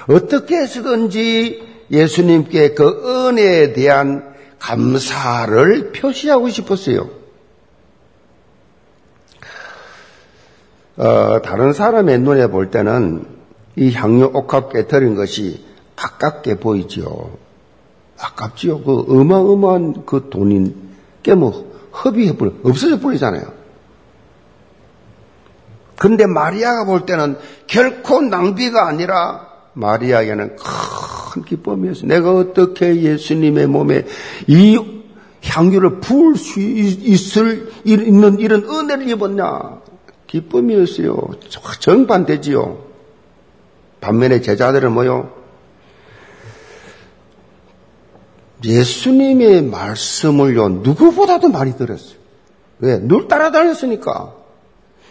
어떻게 0.09 0.57
해서든지 0.57 1.87
예수님께 1.91 2.75
그 2.75 3.29
은혜에 3.29 3.73
대한 3.73 4.35
감사를 4.59 5.93
표시하고 5.93 6.49
싶었어요. 6.49 7.09
어, 10.97 11.43
다른 11.43 11.73
사람의 11.73 12.21
눈에 12.21 12.47
볼 12.47 12.71
때는 12.71 13.27
이 13.77 13.93
향유 13.93 14.31
옥합 14.33 14.73
깨뜨린 14.73 15.17
것이 15.17 15.65
아깝게 15.97 16.57
보이지요. 16.61 17.37
아깝지요. 18.19 18.83
그 18.83 19.05
어마어마한 19.09 20.07
그 20.07 20.29
돈이 20.31 20.75
깨뭐 21.23 21.75
허비해버려, 22.05 22.53
없어져 22.65 23.01
버리잖아요. 23.01 23.53
근데 25.99 26.27
마리아가 26.27 26.85
볼 26.85 27.07
때는 27.07 27.39
결코 27.67 28.21
낭비가 28.21 28.87
아니라 28.87 29.54
마리아에게는 29.75 30.57
큰 30.57 31.45
기쁨이었어요. 31.45 32.07
내가 32.07 32.35
어떻게 32.35 33.03
예수님의 33.03 33.67
몸에 33.67 34.07
이 34.47 34.79
향유를 35.45 36.01
부을 36.01 36.37
수 36.37 36.61
있을, 36.61 37.71
있는 37.85 38.39
이런 38.41 38.65
은혜를 38.65 39.09
입었냐. 39.11 39.83
기쁨이었어요. 40.27 41.17
정반대지요. 41.81 42.85
반면에 44.01 44.41
제자들은 44.41 44.93
뭐요? 44.93 45.33
예수님의 48.65 49.63
말씀을요, 49.63 50.69
누구보다도 50.69 51.49
많이 51.49 51.77
들었어요. 51.77 52.17
왜? 52.79 52.99
늘 52.99 53.29
따라다녔으니까. 53.29 54.44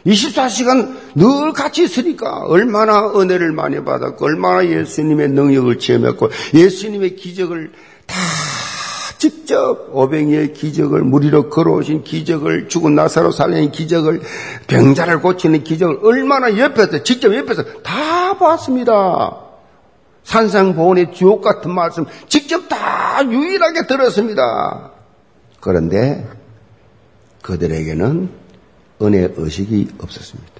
24시간 0.05 0.95
늘 1.15 1.53
같이 1.53 1.83
있으니까 1.83 2.43
얼마나 2.45 3.11
은혜를 3.15 3.51
많이 3.53 3.83
받았고 3.83 4.25
얼마나 4.25 4.65
예수님의 4.65 5.29
능력을 5.29 5.79
체험했고 5.79 6.29
예수님의 6.53 7.15
기적을 7.15 7.71
다 8.05 8.15
직접 9.17 9.87
오병이의 9.93 10.51
기적을 10.51 11.03
무리로 11.03 11.49
걸어오신 11.49 12.03
기적을 12.03 12.67
죽은 12.67 12.95
나사로 12.95 13.31
살리는 13.31 13.71
기적을 13.71 14.21
병자를 14.67 15.21
고치는 15.21 15.63
기적을 15.63 15.99
얼마나 16.03 16.57
옆에서 16.57 17.03
직접 17.03 17.33
옆에서 17.33 17.63
다 17.83 18.37
봤습니다. 18.37 19.39
산상보원의 20.23 21.13
주옥 21.13 21.41
같은 21.41 21.71
말씀 21.71 22.05
직접 22.27 22.67
다 22.67 23.23
유일하게 23.25 23.87
들었습니다. 23.87 24.91
그런데 25.61 26.27
그들에게는 27.43 28.42
은혜 29.03 29.27
의식이 29.35 29.95
없었습니다. 29.99 30.53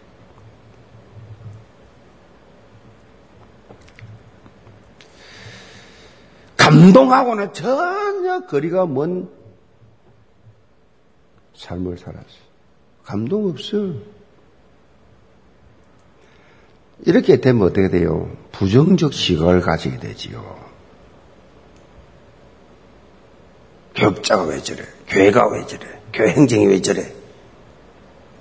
감동하고는 6.58 7.54
전혀 7.54 8.46
거리가 8.46 8.86
먼 8.86 9.30
삶을 11.56 11.98
살았어요. 11.98 12.44
감동 13.04 13.50
없어요. 13.50 13.96
이렇게 17.06 17.42
되면 17.42 17.64
어떻게 17.64 17.90
돼요? 17.90 18.36
부정적 18.52 19.14
시각을 19.14 19.62
가지게 19.62 20.00
되지요. 20.00 20.64
교육자가 23.96 24.44
왜 24.44 24.62
저래? 24.62 24.84
교회가 25.08 25.48
왜 25.50 25.66
저래? 25.68 26.02
교회 26.14 26.32
행정이 26.32 26.66
왜 26.68 26.82
저래? 26.82 27.23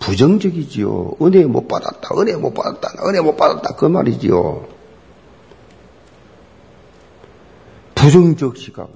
부정적이지요. 0.02 1.12
은혜 1.22 1.44
못 1.44 1.68
받았다. 1.68 2.08
은혜 2.18 2.34
못 2.36 2.52
받았다. 2.52 2.88
은혜 3.08 3.20
못 3.20 3.36
받았다. 3.36 3.76
그 3.76 3.86
말이지요. 3.86 4.66
부정적 7.94 8.56
시각. 8.56 8.90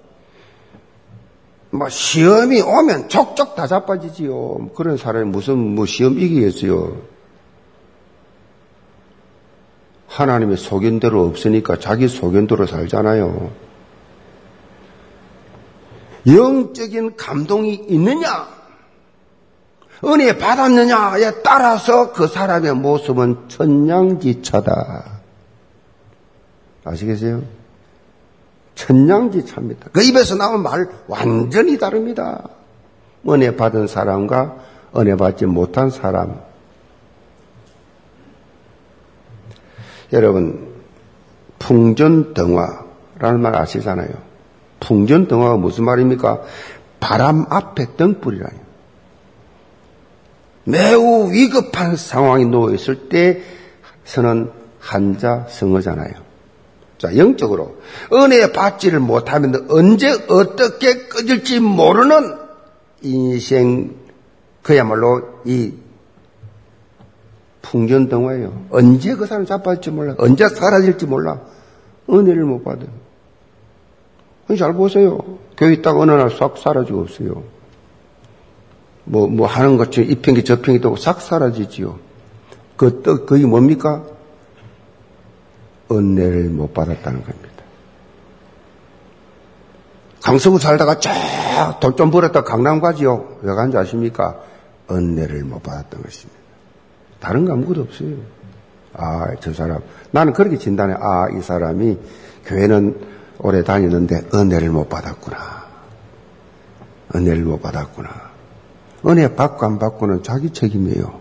뭐 1.70 1.88
시험이 1.88 2.60
오면 2.60 3.08
족족 3.08 3.54
다 3.54 3.68
자빠지지요. 3.68 4.70
그런 4.74 4.96
사람이 4.96 5.30
무슨 5.30 5.58
뭐 5.58 5.86
시험 5.86 6.18
이기겠어요. 6.18 7.00
하나님의 10.08 10.56
소견대로 10.56 11.24
없으니까 11.26 11.78
자기 11.78 12.08
소견대로 12.08 12.66
살잖아요. 12.66 13.52
영적인 16.26 17.16
감동이 17.16 17.74
있느냐? 17.74 18.55
은혜 20.04 20.36
받았느냐에 20.36 21.42
따라서 21.42 22.12
그 22.12 22.26
사람의 22.26 22.74
모습은 22.74 23.48
천냥지차다. 23.48 25.04
아시겠어요? 26.84 27.42
천냥지차입니다. 28.74 29.88
그 29.92 30.02
입에서 30.02 30.36
나온 30.36 30.62
말 30.62 30.88
완전히 31.08 31.78
다릅니다. 31.78 32.48
은혜 33.28 33.56
받은 33.56 33.86
사람과 33.86 34.56
은혜 34.96 35.16
받지 35.16 35.46
못한 35.46 35.90
사람. 35.90 36.40
여러분, 40.12 40.74
풍전등화라는 41.58 43.40
말 43.40 43.56
아시잖아요. 43.56 44.10
풍전등화가 44.80 45.56
무슨 45.56 45.84
말입니까? 45.84 46.42
바람 47.00 47.46
앞에 47.48 47.96
등불이라요. 47.96 48.65
매우 50.66 51.30
위급한 51.30 51.96
상황에 51.96 52.44
놓여 52.44 52.74
있을 52.74 53.08
때 53.08 53.40
서는 54.04 54.50
한자 54.80 55.46
성어잖아요. 55.48 56.12
자, 56.98 57.16
영적으로. 57.16 57.76
은혜 58.12 58.50
받지를 58.52 59.00
못하면 59.00 59.66
언제 59.70 60.10
어떻게 60.28 61.06
꺼질지 61.08 61.60
모르는 61.60 62.36
인생, 63.02 63.94
그야말로 64.62 65.40
이 65.44 65.74
풍전등화예요. 67.62 68.66
언제 68.70 69.14
그 69.14 69.26
사람 69.26 69.44
자빠질지 69.44 69.90
몰라. 69.90 70.14
언제 70.18 70.48
사라질지 70.48 71.06
몰라. 71.06 71.40
은혜를 72.10 72.44
못 72.44 72.64
받아요. 72.64 72.88
잘 74.56 74.72
보세요. 74.74 75.18
교회 75.56 75.74
있다가 75.74 76.00
어느 76.00 76.12
날 76.12 76.30
싹 76.30 76.56
사라지고 76.58 77.00
없어요. 77.02 77.42
뭐, 79.06 79.28
뭐 79.28 79.46
하는 79.46 79.76
것처럼 79.76 80.10
이평기 80.10 80.44
저평기 80.44 80.80
되고 80.80 80.96
싹 80.96 81.20
사라지지요. 81.20 81.98
그, 82.76 83.02
또, 83.02 83.24
그게 83.24 83.46
뭡니까? 83.46 84.04
은혜를 85.90 86.50
못 86.50 86.74
받았다는 86.74 87.22
겁니다. 87.22 87.48
강서구 90.22 90.58
살다가 90.58 90.98
쫙돈좀 90.98 92.10
벌었다 92.10 92.42
강남 92.42 92.80
가지요. 92.80 93.38
왜 93.42 93.54
간지 93.54 93.78
아십니까? 93.78 94.36
은혜를 94.90 95.44
못 95.44 95.62
받았던 95.62 96.02
것입니다. 96.02 96.40
다른 97.20 97.44
거 97.44 97.52
아무것도 97.52 97.82
없어요. 97.82 98.16
아, 98.94 99.28
저 99.40 99.52
사람. 99.52 99.78
나는 100.10 100.32
그렇게 100.32 100.58
진단해. 100.58 100.94
아, 100.98 101.28
이 101.36 101.40
사람이 101.40 101.98
교회는 102.44 102.98
오래 103.38 103.62
다니는데 103.62 104.28
은혜를 104.34 104.70
못 104.70 104.88
받았구나. 104.88 105.36
은혜를 107.14 107.44
못 107.44 107.62
받았구나. 107.62 108.35
은혜 109.08 109.34
받고 109.34 109.64
안 109.66 109.78
받고는 109.78 110.22
자기 110.22 110.52
책임이에요. 110.52 111.20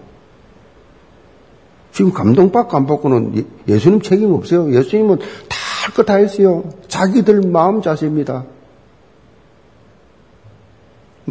지금 1.91 2.11
감동받고 2.11 2.75
안 2.75 2.85
받고는 2.87 3.37
예, 3.37 3.45
예수님 3.73 4.01
책임 4.01 4.31
없어요. 4.33 4.73
예수님은 4.73 5.19
다 5.19 5.25
할 5.85 5.93
거 5.93 6.01
다 6.03 6.15
했어요. 6.15 6.63
자기들 6.87 7.41
마음 7.41 7.83
자세입니다. 7.83 8.43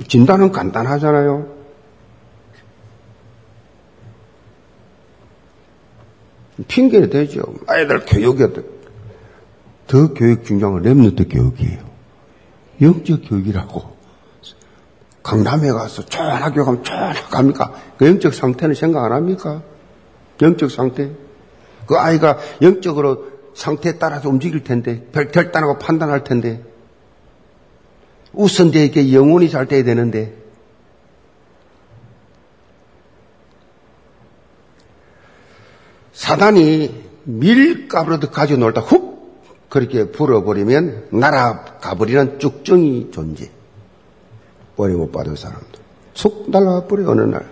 진단은 0.07 0.53
간단하잖아요. 0.53 1.49
핑계는 6.69 7.11
되죠. 7.11 7.43
아이들 7.67 8.05
교육이 8.07 8.45
더 9.88 10.14
교육 10.14 10.45
중요한 10.45 10.75
건 10.75 10.83
랩너트 10.85 11.29
교육이에요. 11.33 11.81
영적 12.81 13.23
교육이라고. 13.29 13.93
강남에 15.25 15.71
가서 15.73 16.05
좋은 16.05 16.27
학교 16.27 16.65
가면 16.65 16.85
좋은 16.85 16.99
학교 16.99 17.29
갑니까? 17.31 17.73
그 17.97 18.07
영적 18.07 18.35
상태는 18.35 18.75
생각 18.75 19.05
안 19.05 19.13
합니까? 19.13 19.63
영적 20.41 20.71
상태. 20.71 21.11
그 21.87 21.97
아이가 21.97 22.39
영적으로 22.61 23.33
상태에 23.55 23.99
따라서 23.99 24.29
움직일 24.29 24.63
텐데, 24.63 25.09
결단하고 25.13 25.79
판단할 25.79 26.25
텐데, 26.25 26.63
우선 28.33 28.71
되게 28.71 29.15
영혼이 29.15 29.49
잘 29.49 29.67
돼야 29.67 29.83
되는데, 29.83 30.37
사단이 36.13 37.03
밀가루로 37.25 38.21
가지고 38.31 38.61
놀다 38.61 38.83
훅 38.83 39.71
그렇게 39.71 40.11
불어버리면 40.11 41.09
날아가 41.13 41.95
버리는 41.95 42.39
쭉정이 42.39 43.11
존재. 43.11 43.51
원리 44.77 44.95
못 44.95 45.13
받은 45.13 45.37
사람들. 45.37 45.81
쑥 46.15 46.51
날아가버려, 46.51 47.11
어느 47.11 47.23
날. 47.23 47.45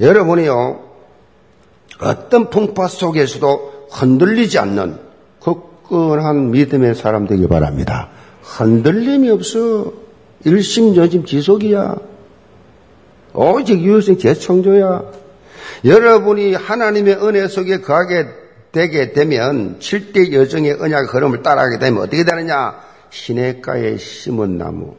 여러분이요, 0.00 0.80
어떤 2.00 2.50
풍파 2.50 2.88
속에서도 2.88 3.88
흔들리지 3.90 4.58
않는 4.58 4.98
굳건한 5.38 6.50
믿음의 6.50 6.94
사람 6.94 7.26
되길 7.26 7.48
바랍니다. 7.48 8.08
흔들림이 8.42 9.30
없어. 9.30 9.92
일심전심 10.44 11.24
지속이야. 11.24 11.96
오직 13.34 13.80
유효성 13.80 14.18
재창조야. 14.18 15.04
여러분이 15.84 16.54
하나님의 16.54 17.16
은혜 17.22 17.46
속에 17.48 17.80
거하게 17.80 18.26
되게 18.72 19.12
되면 19.12 19.78
7대 19.78 20.32
여정의 20.32 20.72
언약 20.80 21.14
흐름을 21.14 21.42
따라가게 21.42 21.78
되면 21.78 22.02
어떻게 22.02 22.24
되느냐? 22.24 22.80
시냇가에 23.10 23.98
심은 23.98 24.58
나무, 24.58 24.96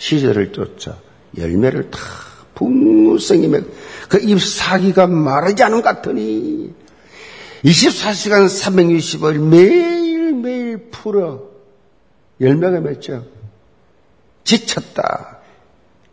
시절을 0.00 0.52
쫓아 0.52 0.96
열매를 1.36 1.90
다 1.90 2.00
맺, 3.48 3.64
그 4.08 4.18
잎사귀가 4.18 5.06
마르지 5.06 5.62
않은 5.62 5.82
것 5.82 5.82
같으니 5.82 6.74
24시간 7.64 8.46
360일 8.46 9.38
매일매일 9.38 10.90
풀어 10.90 11.48
열매가 12.40 12.80
맺죠. 12.80 13.24
지쳤다, 14.44 15.38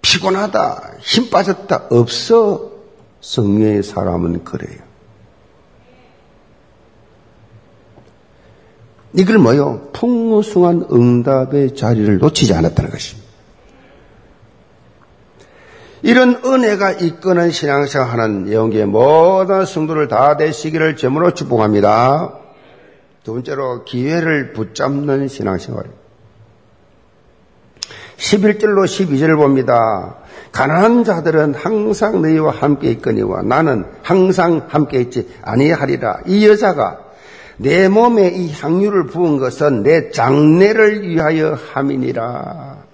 피곤하다, 0.01 0.97
힘 0.99 1.29
빠졌다, 1.29 1.87
없어. 1.89 2.71
성령의 3.21 3.83
사람은 3.83 4.43
그래요. 4.43 4.79
이걸 9.13 9.37
뭐요? 9.37 9.89
풍성한 9.93 10.87
응답의 10.91 11.75
자리를 11.75 12.19
놓치지 12.19 12.53
않았다는 12.53 12.91
것입니다. 12.91 13.26
이런 16.07 16.39
은혜가 16.45 16.93
이끄는 16.93 17.51
신앙생활 17.51 18.09
하는 18.09 18.53
영계 18.53 18.85
모든 18.85 19.65
성도를 19.65 20.07
다 20.07 20.37
되시기를 20.37 20.95
점으로 20.95 21.33
축복합니다. 21.33 22.33
두 23.25 23.33
번째로 23.33 23.83
기회를 23.83 24.53
붙잡는 24.53 25.27
신앙생활. 25.27 25.83
11절로 28.15 28.85
12절을 28.85 29.35
봅니다. 29.35 30.15
가난한 30.53 31.03
자들은 31.03 31.55
항상 31.55 32.21
너희와 32.21 32.51
함께 32.51 32.89
있거니와 32.91 33.41
나는 33.41 33.83
항상 34.01 34.61
함께 34.69 35.01
있지 35.01 35.27
아니하리라. 35.41 36.21
이 36.27 36.47
여자가 36.47 36.99
내 37.57 37.89
몸에 37.89 38.29
이 38.29 38.53
향유를 38.53 39.07
부은 39.07 39.39
것은 39.39 39.83
내 39.83 40.09
장례를 40.11 41.01
위하여 41.01 41.57
함이니라. 41.73 42.86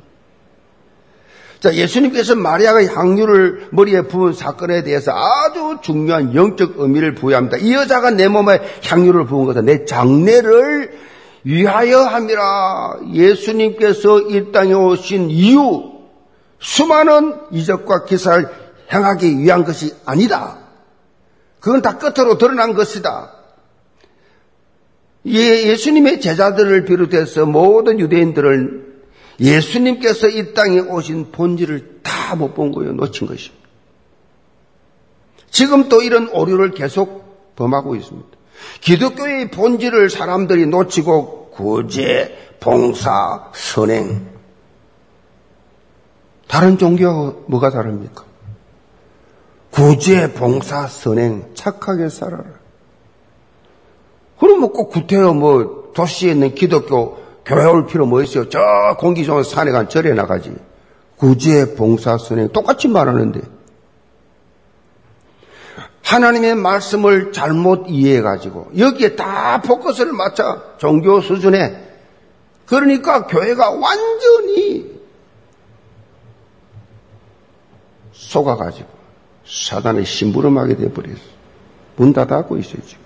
자, 1.63 1.73
예수님께서 1.73 2.35
마리아가 2.35 2.85
향유를 2.85 3.69
머리에 3.71 4.01
부은 4.01 4.33
사건에 4.33 4.83
대해서 4.83 5.13
아주 5.13 5.77
중요한 5.81 6.35
영적 6.35 6.73
의미를 6.75 7.15
부여합니다. 7.15 7.55
이 7.55 7.73
여자가 7.73 8.11
내 8.11 8.27
몸에 8.27 8.59
향유를 8.83 9.27
부은 9.27 9.45
것은 9.45 9.63
내 9.63 9.85
장례를 9.85 10.91
위하여 11.45 11.99
함이라. 11.99 12.97
예수님께서 13.13 14.19
이 14.23 14.51
땅에 14.51 14.73
오신 14.73 15.29
이유, 15.29 15.89
수많은 16.59 17.35
이적과 17.51 18.03
기사를 18.03 18.45
행하기 18.91 19.39
위한 19.39 19.63
것이 19.63 19.95
아니다. 20.05 20.57
그건 21.61 21.81
다 21.81 21.97
끝으로 21.97 22.37
드러난 22.37 22.73
것이다. 22.73 23.31
예, 25.27 25.69
예수님의 25.69 26.19
제자들을 26.19 26.83
비롯해서 26.83 27.45
모든 27.45 28.01
유대인들을 28.01 28.92
예수님께서 29.39 30.27
이 30.29 30.53
땅에 30.53 30.79
오신 30.79 31.31
본질을 31.31 32.01
다 32.03 32.35
못 32.35 32.53
본 32.55 32.71
거예요. 32.71 32.93
놓친 32.93 33.27
것입니다. 33.27 33.63
지금 35.49 35.87
또 35.89 36.01
이런 36.01 36.29
오류를 36.29 36.71
계속 36.71 37.53
범하고 37.55 37.95
있습니다. 37.95 38.27
기독교의 38.81 39.51
본질을 39.51 40.09
사람들이 40.09 40.65
놓치고 40.65 41.51
구제, 41.51 42.55
봉사, 42.59 43.51
선행, 43.53 44.27
다른 46.47 46.77
종교와 46.77 47.33
뭐가 47.47 47.69
다릅니까? 47.69 48.23
구제, 49.71 50.33
봉사, 50.33 50.87
선행, 50.87 51.51
착하게 51.55 52.09
살아라. 52.09 52.45
그럼 54.39 54.59
뭐꼭 54.59 54.89
구태여 54.91 55.33
뭐 55.33 55.91
도시에 55.95 56.31
있는 56.31 56.55
기독교 56.55 57.22
교회 57.45 57.65
올 57.65 57.85
필요 57.85 58.05
뭐 58.05 58.21
있어요? 58.21 58.49
저 58.49 58.59
공기 58.97 59.25
좋은 59.25 59.43
산에 59.43 59.71
간 59.71 59.89
절에 59.89 60.13
나가지. 60.13 60.55
구제, 61.17 61.75
봉사, 61.75 62.17
선행 62.17 62.49
똑같이 62.49 62.87
말하는데 62.87 63.41
하나님의 66.03 66.55
말씀을 66.55 67.31
잘못 67.31 67.85
이해해 67.87 68.21
가지고 68.21 68.69
여기에 68.77 69.15
다 69.15 69.61
포커스를 69.61 70.11
맞춰 70.11 70.61
종교 70.77 71.21
수준에 71.21 71.81
그러니까 72.65 73.25
교회가 73.27 73.71
완전히 73.71 74.93
속아 78.11 78.55
가지고 78.55 78.89
사단의 79.45 80.05
심부름하게 80.05 80.77
되어버렸어. 80.77 81.33
문 81.95 82.13
닫아 82.13 82.43
고 82.43 82.57
있어요, 82.57 82.81
지금. 82.85 83.02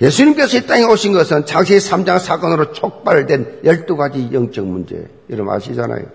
예수님께서 0.00 0.58
이 0.58 0.66
땅에 0.66 0.84
오신 0.84 1.12
것은 1.12 1.46
창세기 1.46 1.80
3장 1.80 2.18
사건으로 2.20 2.72
촉발된 2.72 3.62
12가지 3.64 4.32
영적 4.32 4.64
문제. 4.66 5.08
여러분 5.28 5.52
아시잖아요. 5.54 6.06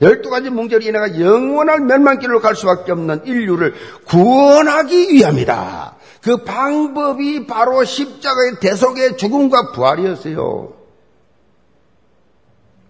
12가지 0.00 0.50
문제로 0.50 0.82
인해가 0.82 1.20
영원한 1.20 1.86
멸망길로 1.86 2.40
갈 2.40 2.54
수밖에 2.54 2.92
없는 2.92 3.26
인류를 3.26 3.74
구원하기 4.06 5.12
위함이다. 5.12 5.96
그 6.22 6.38
방법이 6.44 7.46
바로 7.46 7.84
십자가의 7.84 8.60
대속의 8.60 9.16
죽음과 9.16 9.72
부활이었어요. 9.72 10.72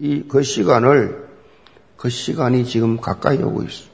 이 0.00 0.24
그 0.28 0.42
시간을 0.42 1.28
그 1.96 2.08
시간이 2.08 2.64
지금 2.64 2.98
가까이 3.00 3.42
오고 3.42 3.62
있어. 3.64 3.84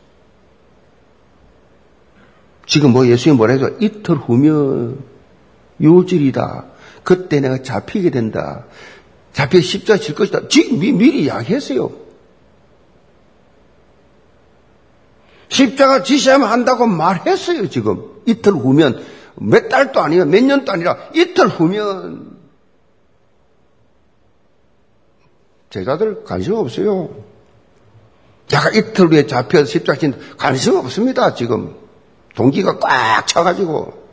지금 2.66 2.93
뭐 2.93 3.07
예수님이 3.07 3.37
뭐라 3.37 3.55
해서 3.55 3.70
이틀 3.81 4.16
후면 4.16 5.03
요질이다. 5.83 6.64
그때 7.03 7.41
내가 7.41 7.62
잡히게 7.62 8.11
된다. 8.11 8.64
잡혀 9.33 9.61
십자가 9.61 9.99
질 9.99 10.14
것이다. 10.14 10.49
지금 10.49 10.79
미, 10.79 10.93
미리 10.93 11.24
이야기했어요. 11.24 11.91
십자가 15.49 16.03
지시하면 16.03 16.49
한다고 16.51 16.87
말했어요, 16.87 17.68
지금. 17.68 18.03
이틀 18.27 18.53
후면. 18.53 19.05
몇 19.37 19.68
달도 19.68 20.01
아니에요. 20.01 20.24
몇 20.24 20.43
년도 20.43 20.72
아니라 20.72 20.97
이틀 21.14 21.49
후면. 21.49 22.37
제자들 25.70 26.24
관심 26.24 26.55
없어요. 26.55 27.11
자가 28.49 28.70
이틀 28.70 29.09
후에 29.09 29.27
잡혀서 29.27 29.66
십자가 29.66 29.99
진 29.99 30.14
관심 30.37 30.77
없습니다, 30.77 31.35
지금. 31.35 31.77
동기가 32.35 32.79
꽉 32.79 33.27
차가지고. 33.27 34.05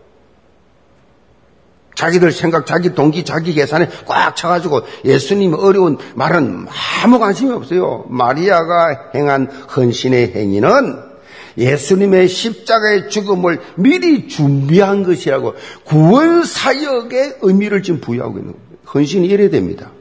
자기들 1.96 2.32
생각, 2.32 2.66
자기 2.66 2.94
동기, 2.94 3.24
자기 3.24 3.54
계산에 3.54 3.90
꽉 4.06 4.36
차가지고 4.36 4.82
예수님 5.06 5.54
어려운 5.54 5.98
말은 6.16 6.68
아무 7.04 7.20
관심이 7.20 7.52
없어요. 7.52 8.06
마리아가 8.10 9.12
행한 9.16 9.48
헌신의 9.76 10.34
행위는 10.34 11.14
예수님의 11.58 12.28
십자가의 12.28 13.10
죽음을 13.10 13.60
미리 13.76 14.28
준비한 14.28 15.04
것이라고 15.04 15.54
구원 15.84 16.44
사역의 16.44 17.38
의미를 17.42 17.84
지금 17.84 18.02
부여하고 18.02 18.40
있는 18.40 18.54
거예요. 18.54 18.66
헌신이 18.94 19.28
이래야 19.28 19.50
됩니다. 19.50 19.92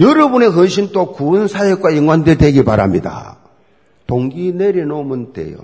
여러분의 0.00 0.50
헌신도 0.50 1.12
구원 1.12 1.48
사역과 1.48 1.96
연관되기 1.96 2.64
바랍니다. 2.64 3.38
동기 4.06 4.52
내려놓으면 4.52 5.32
돼요. 5.32 5.56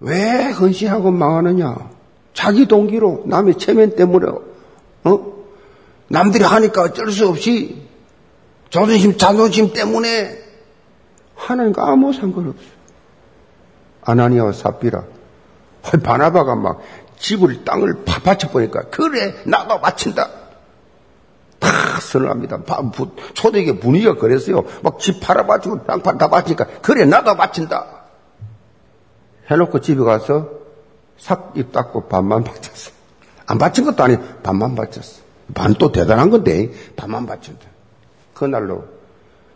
왜 0.00 0.50
헌신하고 0.50 1.10
망하느냐? 1.10 1.90
자기 2.34 2.66
동기로 2.66 3.22
남의 3.26 3.56
체면 3.58 3.96
때문에 3.96 4.26
어? 5.04 5.36
남들이 6.08 6.44
하니까 6.44 6.82
어쩔 6.82 7.10
수 7.10 7.28
없이 7.28 7.82
자존심, 8.70 9.16
자존심 9.16 9.72
때문에 9.72 10.38
하나님과 11.34 11.88
아무 11.90 12.12
상관없어요. 12.12 12.76
아나니아와 14.02 14.52
삽비라. 14.52 15.04
바나바가 16.02 16.56
막 16.56 16.80
집을 17.18 17.64
땅을 17.64 18.04
파파쳐 18.04 18.50
보니까 18.50 18.82
그래 18.90 19.34
나도 19.44 19.80
바친다. 19.80 20.28
다 21.58 21.68
선을 22.00 22.28
합니다. 22.30 22.60
초대교 23.34 23.78
분위기가 23.80 24.14
그랬어요. 24.14 24.64
막 24.82 24.98
집 24.98 25.20
팔아 25.20 25.46
바치고 25.46 25.84
땅다 25.86 26.28
바치니까 26.28 26.66
그래 26.82 27.04
나도 27.04 27.34
바친다. 27.36 27.86
해놓고 29.50 29.80
집에 29.80 30.02
가서 30.02 30.50
삭 31.18 31.52
입 31.56 31.72
닦고 31.72 32.08
반만 32.08 32.44
바쳤어. 32.44 32.90
안 33.46 33.58
바친 33.58 33.84
것도 33.84 34.02
아니고 34.02 34.22
반만 34.42 34.74
바쳤어. 34.74 35.22
반 35.54 35.74
또 35.74 35.92
대단한 35.92 36.30
건데 36.30 36.72
다만 36.96 37.24
바친다. 37.26 37.66
그날로 38.34 38.84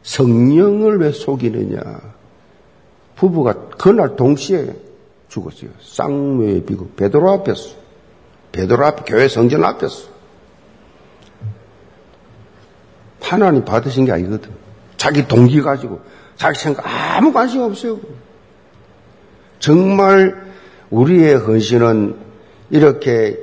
성령을 0.02 1.00
왜 1.00 1.12
속이느냐. 1.12 1.82
부부가 3.16 3.54
그날 3.76 4.16
동시에 4.16 4.74
죽었어요. 5.28 5.70
쌍무의 5.82 6.64
비극. 6.64 6.96
베드로 6.96 7.30
앞에서. 7.32 7.70
베드로 8.52 8.86
앞 8.86 9.04
교회 9.04 9.28
성전 9.28 9.64
앞에서. 9.64 10.09
하나님 13.20 13.64
받으신 13.64 14.04
게 14.04 14.12
아니거든. 14.12 14.50
자기 14.96 15.26
동기 15.26 15.62
가지고 15.62 16.00
자기 16.36 16.58
생각 16.58 16.84
아무 16.86 17.32
관심 17.32 17.62
없어요. 17.62 18.00
정말 19.58 20.50
우리의 20.90 21.36
헌신은 21.36 22.16
이렇게 22.70 23.38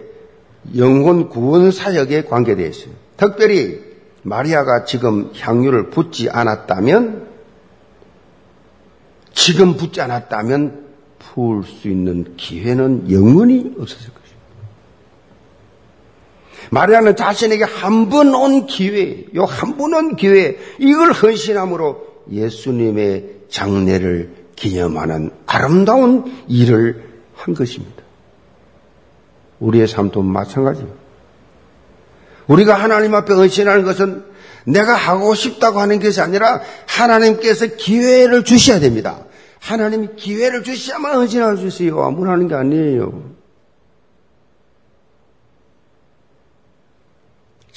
영혼 0.75 1.29
구원 1.29 1.71
사역에 1.71 2.23
관계되어 2.23 2.67
있어요. 2.67 2.91
특별히 3.15 3.81
마리아가 4.23 4.83
지금 4.83 5.31
향유를 5.37 5.89
붓지 5.89 6.29
않았다면 6.29 7.27
지금 9.33 9.77
붓지 9.77 10.01
않았다면 10.01 10.87
부을 11.19 11.63
수 11.63 11.87
있는 11.87 12.35
기회는 12.35 13.11
영원히 13.11 13.73
없었을 13.79 14.11
것입니다. 14.13 14.26
마리아는 16.71 17.15
자신에게 17.15 17.63
한 17.63 18.09
번 18.09 18.33
온 18.35 18.65
기회, 18.67 19.25
요 19.35 19.45
한 19.45 19.77
번 19.77 19.93
온 19.93 20.15
기회, 20.15 20.57
이걸 20.79 21.11
헌신함으로 21.11 22.05
예수님의 22.31 23.25
장례를 23.49 24.31
기념하는 24.55 25.31
아름다운 25.45 26.25
일을 26.47 27.03
한 27.35 27.53
것입니다. 27.53 28.03
우리의 29.59 29.87
삶도 29.87 30.21
마찬가지입니다. 30.21 30.97
우리가 32.47 32.75
하나님 32.75 33.13
앞에 33.15 33.33
헌신하는 33.33 33.83
것은 33.83 34.23
내가 34.65 34.95
하고 34.95 35.33
싶다고 35.33 35.79
하는 35.79 35.99
것이 35.99 36.19
아니라 36.21 36.61
하나님께서 36.87 37.67
기회를 37.77 38.43
주셔야 38.43 38.79
됩니다. 38.79 39.23
하나님이 39.59 40.09
기회를 40.17 40.63
주셔야만 40.63 41.15
헌신할 41.15 41.57
수 41.57 41.67
있어요. 41.67 42.01
아무나 42.03 42.31
하는 42.31 42.47
게 42.47 42.55
아니에요. 42.55 43.36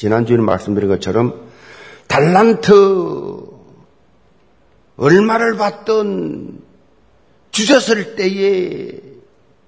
지난주에 0.00 0.38
말씀드린 0.38 0.88
것처럼 0.88 1.50
달란트 2.06 2.72
얼마를 4.96 5.58
받던 5.58 6.62
주셨을 7.50 8.16
때의 8.16 9.02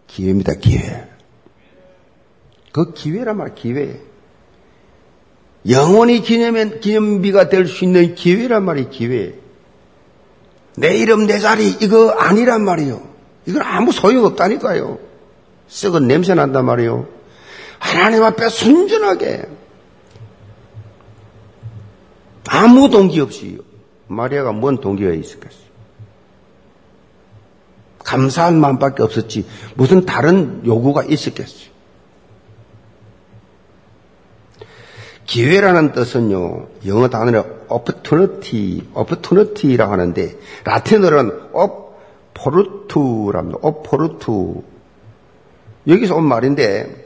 기회입니다. 0.07 0.55
기회. 0.55 1.07
그 2.73 2.95
기회란 2.95 3.37
말, 3.37 3.55
기회. 3.55 4.01
영원히 5.69 6.23
기념, 6.23 6.81
기념비가 6.81 7.51
될 7.51 7.67
수 7.67 7.85
있는 7.85 8.15
기회란 8.15 8.65
말이 8.65 8.89
기회. 8.89 9.35
내 10.79 10.97
이름, 10.97 11.27
내 11.27 11.41
자리, 11.41 11.69
이거 11.69 12.09
아니란 12.09 12.65
말이요. 12.65 13.07
이건 13.45 13.61
아무 13.61 13.93
소용 13.93 14.25
없다니까요. 14.25 14.99
썩은 15.69 16.09
냄새 16.09 16.33
난단 16.33 16.65
말이요. 16.65 17.07
하나님 17.79 18.23
앞에 18.25 18.49
순전하게 18.49 19.61
아무 22.55 22.91
동기 22.91 23.19
없이 23.19 23.59
마리아가 24.09 24.53
뭔 24.53 24.77
동기가 24.77 25.11
있을겠어요? 25.15 25.73
감사한 28.05 28.61
마음밖에 28.61 29.03
없었지 29.03 29.47
무슨 29.75 30.05
다른 30.05 30.61
요구가 30.67 31.03
있었겠어요? 31.03 31.73
기회라는 35.25 35.93
뜻은요, 35.93 36.67
영어 36.87 37.09
단어로 37.09 37.47
opportunity, 37.71 38.83
opportunity라고 38.95 39.91
하는데, 39.91 40.39
라틴어로는 40.65 41.53
opportu랍니다. 42.35 43.61
opportu. 43.63 44.63
여기서 45.89 46.17
온 46.17 46.25
말인데, 46.25 47.02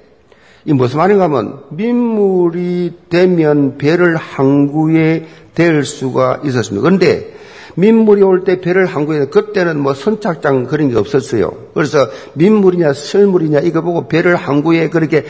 이 0.67 0.73
무슨 0.73 0.99
말인가 0.99 1.25
하면, 1.25 1.61
민물이 1.71 2.93
되면 3.09 3.79
배를 3.79 4.17
항구에 4.17 5.27
댈 5.55 5.85
수가 5.85 6.41
있었습니다. 6.45 6.83
그런데, 6.83 7.35
민물이 7.77 8.23
올 8.23 8.45
때 8.45 8.61
배를 8.61 8.87
항구에, 8.87 9.27
그때는 9.27 9.79
뭐 9.79 9.95
선착장 9.95 10.67
그런 10.67 10.91
게 10.91 10.97
없었어요. 10.97 11.53
그래서 11.75 12.09
민물이냐 12.35 12.95
설물이냐 12.95 13.61
이거 13.61 13.83
보고 13.83 14.09
배를 14.09 14.35
항구에 14.35 14.89
그렇게 14.89 15.25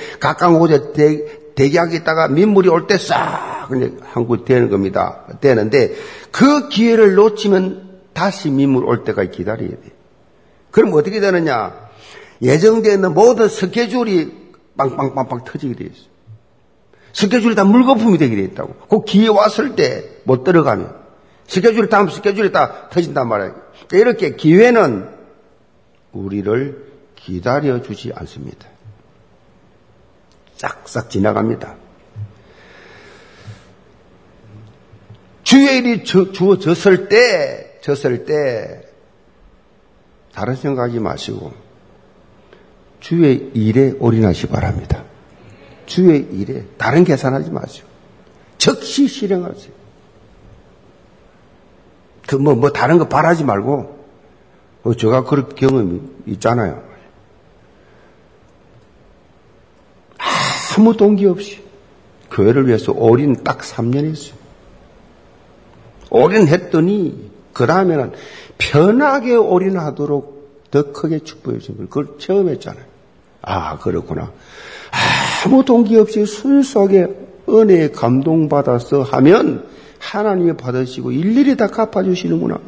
대기하고 1.57 1.95
있다가 1.95 2.29
민물이 2.29 2.69
올 2.69 2.87
때싹 2.87 3.69
한국 4.03 4.45
되는 4.45 4.71
겁니다. 4.71 5.25
되는데 5.41 5.95
그 6.31 6.69
기회를 6.69 7.15
놓치면 7.15 7.83
다시 8.13 8.51
민물 8.51 8.85
올 8.85 9.03
때까지 9.05 9.31
기다려야 9.31 9.71
돼. 9.71 9.81
그럼 10.71 10.93
어떻게 10.95 11.19
되느냐? 11.19 11.75
예정되어 12.43 12.95
있는 12.95 13.15
모든 13.15 13.49
스케줄이 13.49 14.31
빵빵빵빵 14.77 15.45
터지게 15.45 15.75
돼 15.75 15.85
있어. 15.85 16.07
스케줄이 17.13 17.55
다 17.55 17.65
물거품이 17.65 18.19
되게 18.19 18.37
돼 18.37 18.43
있다고. 18.43 18.75
그 18.89 19.05
기회 19.05 19.29
왔을 19.29 19.75
때 19.77 20.17
못 20.27 20.43
들어가면 20.45 20.95
스케줄이 21.47 21.89
다음 21.89 22.09
스케줄이 22.09 22.51
다 22.53 22.89
터진단 22.91 23.29
말이에요. 23.29 23.55
그러니까 23.89 23.97
이렇게 23.97 24.37
기회는 24.37 25.09
우리를 26.13 26.85
기다려 27.15 27.81
주지 27.81 28.13
않습니다. 28.15 28.67
싹싹 30.57 31.09
지나갑니다. 31.11 31.77
주의 35.45 35.79
일이 35.79 36.03
주어졌을 36.03 37.09
때, 37.09 37.79
졌을 37.81 38.25
때, 38.25 38.83
다른 40.35 40.57
생각하지 40.57 40.99
마시고, 40.99 41.53
주의 43.01 43.51
일에 43.55 43.93
올인하시 43.99 44.49
바랍니다. 44.49 45.05
주의 45.87 46.27
일에 46.33 46.65
다른 46.77 47.05
계산하지 47.05 47.51
마시고, 47.51 47.89
즉시 48.59 49.07
실행하세요. 49.07 49.73
그, 52.27 52.37
뭐, 52.37 52.55
뭐, 52.55 52.73
다른 52.73 52.99
거 52.99 53.09
바라지 53.09 53.45
말고, 53.45 53.97
어, 54.83 54.95
제가 54.95 55.25
그런 55.25 55.49
경험이 55.55 56.01
있잖아요. 56.27 56.83
아무 60.77 60.97
동기 60.97 61.27
없이 61.27 61.63
교회를 62.31 62.67
위해서 62.67 62.93
올인 62.93 63.43
딱 63.43 63.61
3년 63.61 64.05
했어요. 64.05 64.35
올인 66.11 66.49
했더니 66.49 67.31
그 67.53 67.67
다음에는 67.67 68.13
편하게 68.59 69.35
올인하도록 69.35 70.36
더 70.77 70.93
크게 70.93 71.21
축복해 71.21 71.59
주신 71.59 71.77
걸 71.77 71.87
그걸 71.87 72.19
체험했잖아요. 72.19 72.85
아 73.43 73.79
그렇구나. 73.79 74.31
아무 75.45 75.65
동기 75.65 75.97
없이 75.97 76.27
순수하게 76.27 77.07
은혜에 77.49 77.91
감동받아서 77.93 79.03
하면 79.03 79.67
하나님이 79.99 80.57
받으시고 80.57 81.13
일일이 81.13 81.57
다 81.57 81.69
갚아주시는구나. 81.69 82.59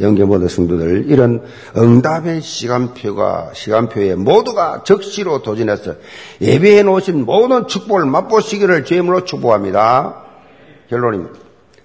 영계 0.00 0.24
모든 0.24 0.48
성도들 0.48 1.04
이런 1.08 1.42
응답의 1.76 2.40
시간표가 2.40 3.50
시간표에 3.54 4.16
모두가 4.16 4.82
적시로 4.84 5.42
도전해서 5.42 5.94
예배해 6.40 6.82
놓으신 6.82 7.24
모든 7.24 7.68
축복을 7.68 8.04
맛보시기를 8.06 8.84
주임으로 8.84 9.24
축복합니다. 9.24 10.22
결론입니다. 10.88 11.43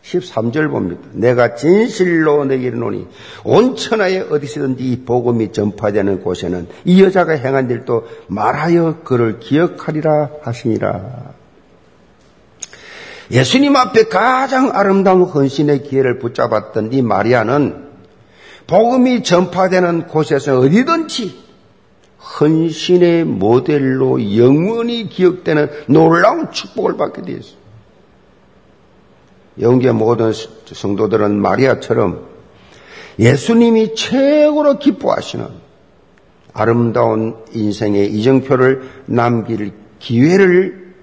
13절 0.09 0.69
봅니다. 0.69 1.01
내가 1.13 1.55
진실로 1.55 2.45
내게 2.45 2.67
이르노니 2.67 3.07
온 3.43 3.75
천하에 3.75 4.19
어디서든지 4.19 4.83
이 4.83 5.03
복음이 5.03 5.51
전파되는 5.51 6.23
곳에는 6.23 6.67
이 6.85 7.03
여자가 7.03 7.33
행한 7.33 7.69
일도 7.69 8.07
말하여 8.27 9.01
그를 9.03 9.39
기억하리라 9.39 10.29
하시니라. 10.41 11.33
예수님 13.31 13.75
앞에 13.75 14.05
가장 14.05 14.71
아름다운 14.73 15.23
헌신의 15.23 15.83
기회를 15.83 16.17
붙잡았던 16.17 16.93
이 16.93 17.03
마리아는 17.03 17.89
복음이 18.65 19.23
전파되는 19.23 20.07
곳에서 20.07 20.59
어디든지 20.59 21.49
헌신의 22.39 23.25
모델로 23.25 24.37
영원히 24.37 25.09
기억되는 25.09 25.69
놀라운 25.87 26.51
축복을 26.51 26.97
받게 26.97 27.21
되었습니다. 27.21 27.58
영계 29.59 29.91
모든 29.91 30.31
성도들은 30.65 31.41
마리아처럼 31.41 32.27
예수님이 33.17 33.95
최고로 33.95 34.79
기뻐하시는 34.79 35.45
아름다운 36.53 37.35
인생의 37.53 38.13
이정표를 38.13 38.89
남길 39.05 39.73
기회를 39.99 40.95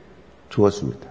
주었습니다. 0.49 1.07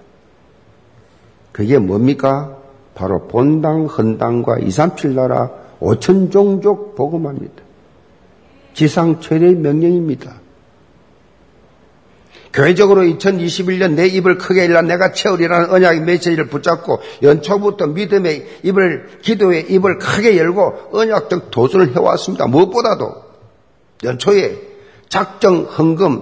그게 1.52 1.78
뭡니까? 1.78 2.58
바로 2.96 3.28
본당, 3.28 3.86
헌당과 3.86 4.60
2, 4.60 4.72
3, 4.72 4.96
7 4.96 5.16
나라 5.16 5.52
5천 5.80 6.32
종족 6.32 6.96
복음합니다. 6.96 7.64
지상 8.74 9.20
최대 9.20 9.52
명령입니다. 9.52 10.45
교회적으로 12.56 13.01
2021년 13.01 13.95
내 13.95 14.08
입을 14.08 14.38
크게 14.38 14.64
일라 14.64 14.82
내가 14.82 15.12
채우리라는 15.12 15.70
언약의 15.72 16.01
메시지를 16.01 16.47
붙잡고 16.47 16.99
연초부터 17.22 17.88
믿음의 17.88 18.60
입을 18.64 19.20
기도의 19.22 19.72
입을 19.72 19.99
크게 19.99 20.38
열고 20.38 20.89
언약적 20.93 21.51
도전을 21.51 21.95
해왔습니다. 21.95 22.47
무엇보다도 22.47 23.14
연초에 24.06 24.58
작정 25.10 25.64
헌금 25.64 26.22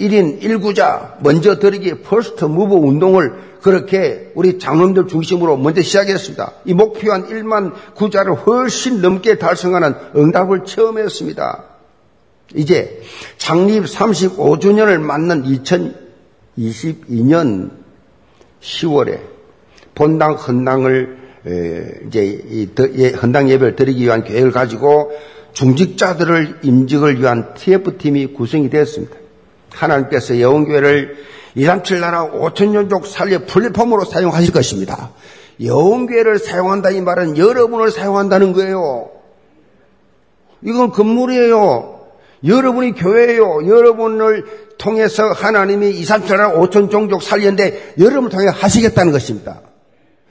1인 0.00 0.40
1구좌 0.40 1.16
먼저 1.20 1.58
드리기 1.58 2.02
First 2.02 2.46
Move 2.46 2.74
운동을 2.74 3.48
그렇게 3.60 4.32
우리 4.34 4.58
장로님들 4.58 5.08
중심으로 5.08 5.58
먼저 5.58 5.82
시작했습니다. 5.82 6.52
이 6.64 6.72
목표한 6.72 7.28
1만 7.28 7.72
구좌를 7.94 8.34
훨씬 8.34 9.02
넘게 9.02 9.36
달성하는 9.36 9.94
응답을 10.16 10.64
체험했습니다. 10.64 11.77
이제 12.54 13.02
창립 13.36 13.84
35주년을 13.84 14.98
맞는 15.00 15.44
2022년 16.56 17.70
10월에 18.60 19.20
본당 19.94 20.34
헌당을 20.34 21.18
이제 22.06 22.74
예, 22.96 23.10
헌당 23.10 23.50
예배를 23.50 23.76
드리기 23.76 24.04
위한 24.04 24.24
계획을 24.24 24.52
가지고 24.52 25.12
중직자들을 25.52 26.60
임직을 26.62 27.20
위한 27.20 27.54
TF팀이 27.54 28.28
구성이 28.28 28.70
되었습니다. 28.70 29.16
하나님께서 29.70 30.40
여원교회를 30.40 31.16
237 31.54 32.00
나라 32.00 32.30
5천년족 32.30 33.06
살려 33.06 33.44
플랫폼으로 33.44 34.04
사용하실 34.04 34.52
것입니다. 34.52 35.10
여원교회를 35.62 36.38
사용한다 36.38 36.90
이 36.90 37.00
말은 37.00 37.36
여러분을 37.36 37.90
사용한다는 37.90 38.52
거예요. 38.52 39.10
이건 40.62 40.90
건물이에요. 40.90 41.97
여러분이 42.44 42.92
교회예요. 42.92 43.66
여러분을 43.66 44.74
통해서 44.78 45.32
하나님이 45.32 45.90
2, 45.90 46.04
3, 46.04 46.26
7 46.26 46.36
나라 46.36 46.52
5천 46.52 46.90
종족 46.90 47.22
살렸는데 47.22 47.94
여러분을 47.98 48.30
통해 48.30 48.46
하시겠다는 48.46 49.12
것입니다. 49.12 49.60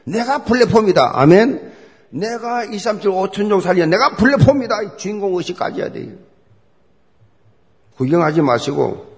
내가 0.06 0.44
플랫폼이다. 0.44 1.12
아멘. 1.16 1.74
내가 2.10 2.64
2, 2.64 2.80
3, 2.80 3.02
7, 3.02 3.12
5천 3.12 3.34
종족 3.34 3.62
살렸는데 3.62 3.98
내가 3.98 4.16
플랫폼이다. 4.16 4.98
주인공 4.98 5.36
의식 5.36 5.58
가져야 5.58 5.92
돼요. 5.92 6.14
구경하지 7.98 8.42
마시고 8.42 9.18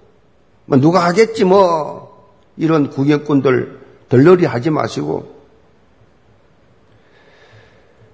뭐 0.66 0.78
누가 0.78 1.04
하겠지 1.04 1.44
뭐 1.44 2.32
이런 2.56 2.90
구경꾼들 2.90 3.78
덜러리 4.08 4.46
하지 4.46 4.70
마시고 4.70 5.40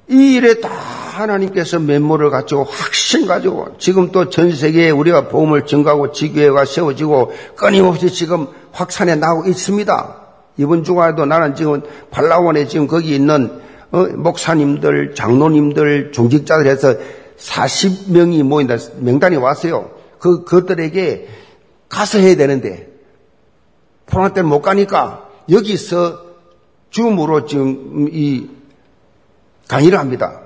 이 0.09 0.35
일에 0.35 0.61
다 0.61 0.71
하나님께서 1.17 1.79
면모를 1.81 2.31
갖추고 2.31 2.65
확신 2.65 3.27
가지고 3.27 3.69
지금 3.79 4.13
또 4.13 4.29
전 4.29 4.55
세계에 4.55 4.91
우리가 4.91 5.29
보험을 5.29 5.67
증가하고 5.67 6.13
지교회가 6.13 6.65
세워지고 6.65 7.33
끊임없이 7.57 8.11
지금 8.11 8.49
확산해 8.73 9.15
나오고 9.17 9.49
있습니다. 9.49 10.17
이번 10.59 10.85
주간에도 10.85 11.25
나는 11.27 11.55
지금 11.55 11.83
팔라원에 12.11 12.67
지금 12.67 12.87
거기 12.87 13.15
있는 13.15 13.61
어, 13.93 14.05
목사님들, 14.07 15.15
장로님들, 15.15 16.13
중직자들 16.13 16.67
해서 16.67 16.95
40명이 17.39 18.43
모인다 18.43 18.77
명단이 18.99 19.37
왔어요. 19.37 19.91
그 20.19 20.45
그들에게 20.45 21.29
가서 21.89 22.19
해야 22.19 22.35
되는데 22.37 22.89
코로나 24.11 24.33
때문에 24.33 24.55
못 24.55 24.63
가니까 24.63 25.29
여기서 25.51 26.25
줌으로 26.91 27.47
지금 27.47 28.09
이 28.11 28.49
강의를 29.69 29.99
합니다. 29.99 30.46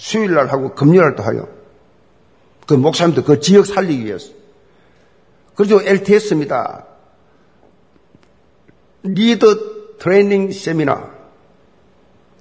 수요일 0.00 0.32
날 0.32 0.46
하고 0.46 0.74
금요일 0.74 1.02
날도 1.02 1.22
하요. 1.22 1.46
그 2.66 2.72
목사님도 2.72 3.22
그 3.22 3.38
지역 3.38 3.66
살리기 3.66 4.06
위해서. 4.06 4.30
그래서 5.54 5.82
LTS입니다. 5.82 6.86
리더 9.02 9.46
트레이닝 9.98 10.52
세미나. 10.52 11.10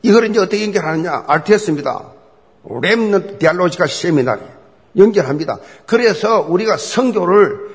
이걸 0.03 0.29
이제 0.29 0.39
어떻게 0.39 0.63
연결하느냐? 0.63 1.25
RTS입니다. 1.27 2.13
Remnant 2.81 3.39
Theological 3.39 3.87
Seminary 3.87 4.39
연결합니다. 4.95 5.59
그래서 5.85 6.39
우리가 6.39 6.77
선교를 6.77 7.67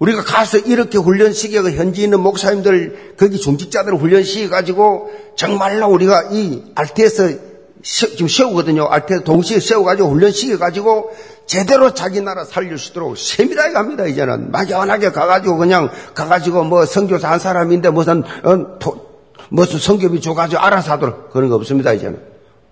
우리가 0.00 0.24
가서 0.24 0.58
이렇게 0.58 0.98
훈련시켜서 0.98 1.70
현지 1.70 2.02
있는 2.02 2.18
목사님들, 2.18 3.14
거기 3.16 3.38
중직자들 3.38 3.94
훈련시켜가지고 3.94 5.12
정말로 5.36 5.86
우리가 5.90 6.30
이 6.32 6.72
RTS 6.74 7.51
지금 7.82 8.28
세우거든요. 8.28 8.86
RTS 8.90 9.24
동시에 9.24 9.60
세워가지고 9.60 10.10
훈련시켜가지고 10.10 11.10
제대로 11.46 11.92
자기 11.92 12.20
나라 12.20 12.44
살릴 12.44 12.78
수 12.78 12.90
있도록 12.90 13.18
세밀하게 13.18 13.74
합니다, 13.74 14.06
이제는. 14.06 14.52
막연하게 14.52 15.10
가가지고 15.10 15.56
그냥 15.56 15.90
가가지고 16.14 16.64
뭐 16.64 16.86
성교사 16.86 17.30
한 17.30 17.38
사람인데 17.38 17.90
무슨, 17.90 18.22
어, 18.44 18.78
토, 18.78 19.12
무슨 19.48 19.78
성교비 19.78 20.20
줘가지고 20.20 20.62
알아서 20.62 20.92
하도록 20.92 21.30
그런 21.32 21.48
거 21.48 21.56
없습니다, 21.56 21.92
이제는. 21.92 22.20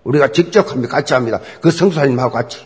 우리가 0.03 0.31
직접 0.31 0.71
합니다. 0.71 0.95
같이 0.95 1.13
합니다. 1.13 1.39
그 1.61 1.69
성수사님하고 1.69 2.31
같이. 2.31 2.65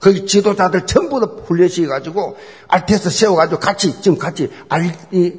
거기 0.00 0.26
지도자들 0.26 0.86
전부 0.86 1.20
다 1.20 1.26
훈련시켜가지고 1.46 2.36
RTS 2.68 3.10
세워가지고 3.10 3.60
같이 3.60 4.00
지금 4.02 4.18
같이 4.18 4.50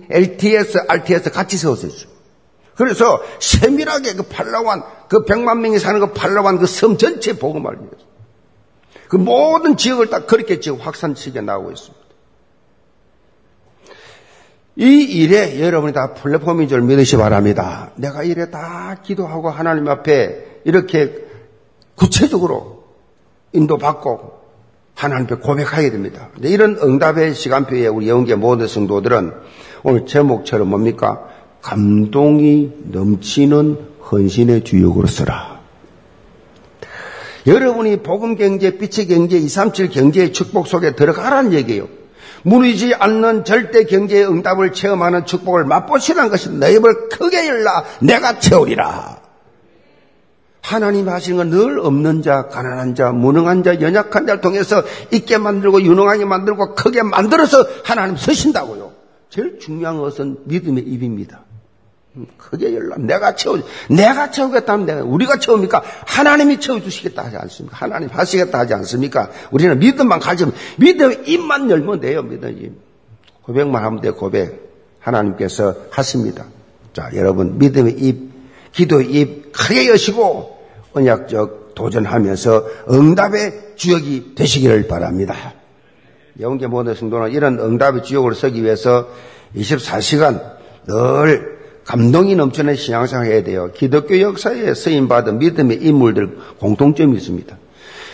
LTS, 0.10 0.86
RTS 0.88 1.32
같이 1.32 1.58
세웠어요. 1.58 1.92
그래서 2.76 3.22
세밀하게 3.40 4.16
그 4.16 4.24
팔라완 4.24 4.84
그 5.08 5.24
백만 5.26 5.62
명이 5.62 5.80
사는 5.80 6.00
그 6.00 6.12
팔라완 6.12 6.58
그 6.60 6.66
섬 6.66 6.98
전체 6.98 7.38
보고말 7.38 7.76
위해서 7.76 8.06
그 9.08 9.18
모든 9.18 9.78
지역을 9.78 10.10
다 10.10 10.26
그렇게 10.26 10.60
지금 10.60 10.80
확산시켜 10.80 11.42
나오고 11.42 11.72
있습니다. 11.72 12.06
이 14.78 15.04
일에 15.04 15.62
여러분이 15.62 15.94
다 15.94 16.14
플랫폼인 16.14 16.68
줄 16.68 16.82
믿으시 16.82 17.16
바랍니다. 17.16 17.92
내가 17.96 18.24
일에 18.24 18.50
다 18.50 18.98
기도하고 19.02 19.50
하나님 19.50 19.88
앞에 19.88 20.62
이렇게 20.66 21.24
구체적으로 21.96 22.84
인도받고 23.54 24.34
하나님 24.96 25.26
앞에 25.26 25.36
고백하게 25.36 25.92
됩니다. 25.92 26.30
이런 26.42 26.78
응답의 26.82 27.36
시간표에 27.36 27.88
우리 27.88 28.10
영계 28.10 28.36
모든 28.36 28.68
성도들은 28.68 29.34
오늘 29.84 30.06
제목처럼 30.06 30.68
뭡니까? 30.70 31.30
감동이 31.66 32.72
넘치는 32.92 33.78
헌신의 34.12 34.64
주역으로 34.66 35.08
서라. 35.08 35.62
여러분이 37.48 38.04
복음 38.04 38.36
경제, 38.36 38.78
빛의 38.78 39.08
경제, 39.08 39.38
237 39.38 39.90
경제의 39.90 40.32
축복 40.32 40.68
속에 40.68 40.96
들어가라는 40.96 41.54
얘기예요. 41.54 41.88
무너지지 42.44 42.94
않는 42.94 43.46
절대 43.46 43.86
경제의 43.86 44.28
응답을 44.28 44.74
체험하는 44.74 45.26
축복을 45.26 45.66
맛보시라는 45.66 46.30
것이 46.30 46.52
너희 46.52 46.76
입을 46.76 47.10
크게 47.10 47.48
열라 47.48 47.84
내가 48.00 48.38
채우리라. 48.38 49.22
하나님 50.62 51.10
하시는 51.10 51.38
건 51.38 51.50
늘 51.50 51.80
없는 51.80 52.22
자, 52.22 52.48
가난한 52.48 52.94
자, 52.94 53.12
무능한 53.12 53.64
자, 53.64 53.82
연약한 53.82 54.28
자를 54.28 54.42
통해서 54.42 54.84
있게 55.12 55.40
만들고 55.40 55.82
유능하게 55.82 56.26
만들고 56.26 56.76
크게 56.76 57.02
만들어서 57.02 57.66
하나님 57.84 58.18
쓰신다고요. 58.18 58.92
제일 59.32 59.58
중요한 59.60 59.98
것은 59.98 60.38
믿음의 60.46 60.84
입입니다. 60.84 61.44
크게 62.38 62.74
열라. 62.74 62.96
내가 62.98 63.36
채워, 63.36 63.60
내가 63.90 64.32
채우겠다면 64.32 64.86
내가, 64.86 65.04
우리가 65.04 65.38
채웁니까? 65.38 65.84
하나님이 66.06 66.60
채워주시겠다 66.60 67.26
하지 67.26 67.38
않습니까? 67.38 67.78
하나님 67.78 68.10
하시겠다 68.10 68.60
하지 68.60 68.74
않습니까? 68.74 69.30
우리는 69.52 69.78
믿음만 69.80 70.20
가지면, 70.20 70.54
믿음 70.78 71.24
입만 71.26 71.70
열면 71.70 72.00
돼요, 72.00 72.24
믿음 72.24 72.50
입. 72.58 72.74
고백만 73.44 73.84
하면 73.84 74.02
돼, 74.02 74.12
고백. 74.12 74.66
하나님께서 75.00 75.76
하십니다. 75.92 76.46
자, 76.94 77.10
여러분, 77.16 77.58
믿음의 77.58 77.94
입, 78.00 78.32
기도의 78.72 79.12
입 79.12 79.52
크게 79.52 79.90
여시고, 79.90 80.58
언약적 80.94 81.76
도전하면서 81.76 82.68
응답의 82.90 83.74
주역이 83.76 84.36
되시기를 84.36 84.88
바랍니다. 84.88 85.36
영계 86.40 86.68
모든 86.68 86.96
성도는 86.96 87.32
이런 87.32 87.60
응답의 87.60 88.04
주역으로 88.04 88.34
서기 88.34 88.64
위해서 88.64 89.08
24시간 89.56 90.56
늘 90.88 91.55
감동이 91.86 92.36
넘치는 92.36 92.76
신앙생활 92.76 93.28
해야 93.28 93.44
돼요. 93.44 93.72
기독교 93.74 94.20
역사에 94.20 94.74
쓰임받은 94.74 95.40
믿음의 95.40 95.78
인물들 95.84 96.38
공통점이 96.60 97.16
있습니다. 97.18 97.58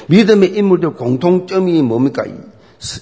믿음의 0.07 0.55
인물들 0.55 0.93
공통점이 0.93 1.81
뭡니까? 1.81 2.23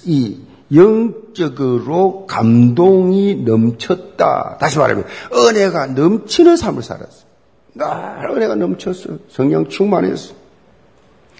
이 0.04 0.38
영적으로 0.72 2.26
감동이 2.26 3.34
넘쳤다. 3.34 4.58
다시 4.60 4.78
말하면 4.78 5.04
은혜가 5.34 5.86
넘치는 5.86 6.56
삶을 6.56 6.82
살았어. 6.82 7.24
날 7.72 8.30
은혜가 8.30 8.54
넘쳤어. 8.54 9.18
성령 9.28 9.68
충만했어. 9.68 10.34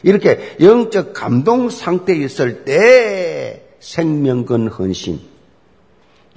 이렇게 0.02 0.56
영적 0.60 1.12
감동 1.12 1.70
상태에 1.70 2.16
있을 2.16 2.64
때 2.64 3.74
생명건 3.78 4.68
헌신 4.68 5.20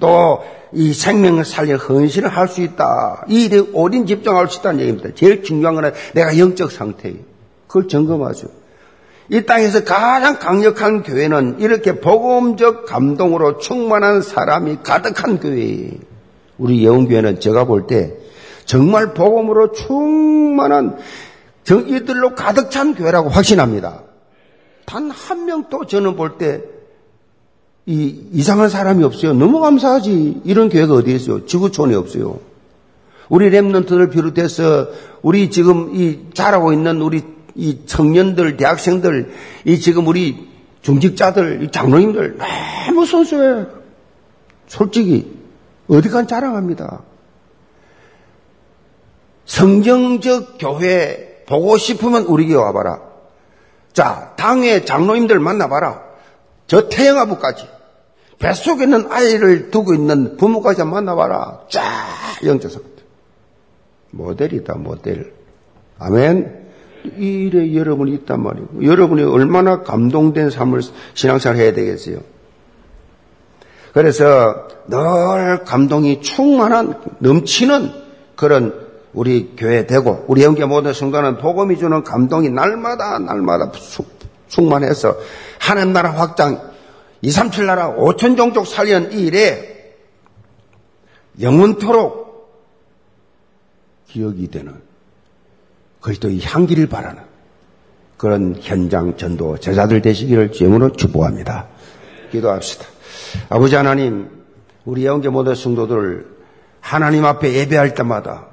또 0.04 0.42
이 0.76 0.92
생명을 0.92 1.44
살려 1.44 1.76
헌신을 1.76 2.28
할 2.28 2.48
수 2.48 2.60
있다. 2.60 3.24
이 3.28 3.44
일에 3.44 3.58
오딘 3.72 4.06
집중할 4.06 4.48
수 4.48 4.58
있다는 4.58 4.80
얘기입니다. 4.80 5.10
제일 5.14 5.42
중요한 5.44 5.76
것은 5.76 5.92
내가 6.14 6.36
영적 6.36 6.72
상태예요. 6.72 7.18
그걸 7.68 7.86
점검하죠. 7.88 8.48
이 9.28 9.42
땅에서 9.42 9.84
가장 9.84 10.38
강력한 10.38 11.02
교회는 11.04 11.60
이렇게 11.60 12.00
복음적 12.00 12.86
감동으로 12.86 13.58
충만한 13.58 14.20
사람이 14.20 14.78
가득한 14.82 15.38
교회예요. 15.38 15.92
우리 16.58 16.82
예원교회는 16.84 17.38
제가 17.40 17.64
볼 17.64 17.86
때 17.86 18.12
정말 18.64 19.14
복음으로 19.14 19.72
충만한 19.72 20.98
정의들로 21.62 22.34
가득 22.34 22.70
찬 22.72 22.94
교회라고 22.94 23.28
확신합니다. 23.28 24.02
단 24.86 25.10
한 25.10 25.46
명도 25.46 25.86
저는 25.86 26.16
볼 26.16 26.36
때 26.36 26.62
이 27.86 28.28
이상한 28.32 28.68
사람이 28.68 29.04
없어요. 29.04 29.34
너무 29.34 29.60
감사하지. 29.60 30.42
이런 30.44 30.68
교회가 30.68 30.94
어디 30.94 31.14
있어요? 31.14 31.44
지구촌에 31.44 31.94
없어요. 31.94 32.38
우리 33.28 33.50
랩런트를 33.50 34.10
비롯해서 34.10 34.88
우리 35.22 35.50
지금 35.50 35.94
이 35.94 36.20
자라고 36.34 36.72
있는 36.72 37.00
우리 37.00 37.22
이 37.54 37.80
청년들, 37.86 38.56
대학생들, 38.56 39.32
이 39.64 39.78
지금 39.78 40.06
우리 40.06 40.48
중직자들, 40.82 41.62
이 41.62 41.70
장로님들 41.70 42.38
너무 42.86 43.06
선수해. 43.06 43.66
솔직히 44.66 45.38
어디 45.88 46.08
간 46.08 46.26
자랑합니다. 46.26 47.02
성경적 49.44 50.56
교회 50.58 51.42
보고 51.46 51.76
싶으면 51.76 52.24
우리 52.24 52.46
교회 52.46 52.56
와봐라. 52.56 53.00
자, 53.92 54.32
당의 54.36 54.86
장로님들 54.86 55.38
만나봐라. 55.38 56.02
저 56.66 56.88
태영아부까지. 56.88 57.73
뱃속에 58.38 58.84
있는 58.84 59.06
아이를 59.10 59.70
두고 59.70 59.94
있는 59.94 60.36
부모까지 60.36 60.84
만나봐라. 60.84 61.60
쫙 61.70 61.82
영적성. 62.44 62.82
모델이다, 64.10 64.74
모델. 64.74 65.32
아멘. 65.98 66.64
이 67.18 67.26
일에 67.26 67.74
여러분이 67.74 68.12
있단 68.14 68.42
말이고, 68.42 68.84
여러분이 68.84 69.22
얼마나 69.24 69.82
감동된 69.82 70.50
삶을 70.50 70.80
신앙생활 71.14 71.58
해야 71.58 71.72
되겠어요. 71.72 72.18
그래서 73.92 74.68
늘 74.88 75.64
감동이 75.64 76.20
충만한, 76.22 77.00
넘치는 77.18 77.90
그런 78.36 78.74
우리 79.12 79.54
교회 79.56 79.86
되고, 79.86 80.24
우리 80.28 80.42
영계 80.42 80.64
모든 80.64 80.92
성도는 80.92 81.38
복음이 81.38 81.78
주는 81.78 82.02
감동이 82.02 82.50
날마다, 82.50 83.18
날마다 83.18 83.70
충만해서 84.48 85.16
하나님 85.58 85.92
나라 85.92 86.10
확장, 86.10 86.73
2, 87.24 87.30
3, 87.30 87.50
7 87.50 87.64
나라 87.64 87.94
5천 87.94 88.36
종족 88.36 88.66
살리는 88.66 89.12
이 89.12 89.22
일에 89.22 89.96
영원토록 91.40 92.52
기억이 94.08 94.48
되는 94.48 94.74
그리스도의 96.02 96.42
향기를 96.42 96.86
바라는 96.86 97.22
그런 98.18 98.56
현장 98.60 99.16
전도 99.16 99.56
제자들 99.56 100.02
되시기를 100.02 100.52
주임으로 100.52 100.92
축복합니다. 100.92 101.68
기도합시다. 102.30 102.84
아버지 103.48 103.74
하나님, 103.74 104.28
우리 104.84 105.06
영계 105.06 105.30
모든 105.30 105.54
성도들 105.54 106.26
하나님 106.80 107.24
앞에 107.24 107.54
예배할 107.54 107.94
때마다 107.94 108.48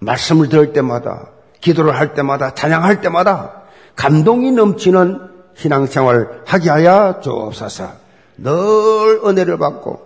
말씀을 0.00 0.48
들을 0.48 0.72
때마다 0.72 1.28
기도를 1.60 1.96
할 1.96 2.12
때마다 2.14 2.54
찬양할 2.54 3.00
때마다 3.02 3.62
감동이 3.94 4.50
넘치는 4.50 5.20
신앙생활 5.54 6.42
하게 6.44 6.70
하여 6.70 7.20
주옵소서. 7.22 8.05
늘 8.38 9.20
은혜를 9.24 9.58
받고 9.58 10.00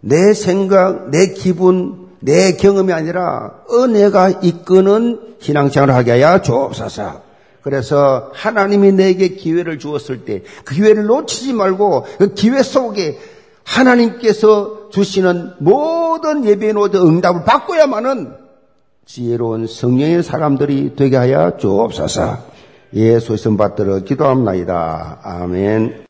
내 0.00 0.32
생각, 0.34 1.10
내 1.10 1.28
기분, 1.28 2.08
내 2.20 2.52
경험이 2.52 2.92
아니라 2.92 3.52
은혜가 3.72 4.30
이끄는 4.42 5.36
신앙생활을 5.40 5.94
하게 5.94 6.22
하여 6.22 6.42
주옵소서. 6.42 7.22
그래서 7.62 8.30
하나님이 8.32 8.92
내게 8.92 9.28
기회를 9.28 9.78
주었을 9.78 10.24
때 10.24 10.42
그 10.64 10.74
기회를 10.74 11.04
놓치지 11.04 11.52
말고 11.52 12.06
그 12.18 12.34
기회 12.34 12.62
속에 12.62 13.18
하나님께서 13.64 14.88
주시는 14.90 15.52
모든 15.58 16.44
예배의 16.44 16.72
모든 16.72 17.02
응답을 17.02 17.44
받고야만은 17.44 18.32
지혜로운 19.06 19.66
성령의 19.66 20.22
사람들이 20.22 20.94
되게 20.96 21.16
하여 21.16 21.56
주옵소서. 21.58 22.38
예수의 22.94 23.38
선 23.38 23.56
받들어 23.56 24.00
기도합니다. 24.00 25.20
아멘. 25.22 25.94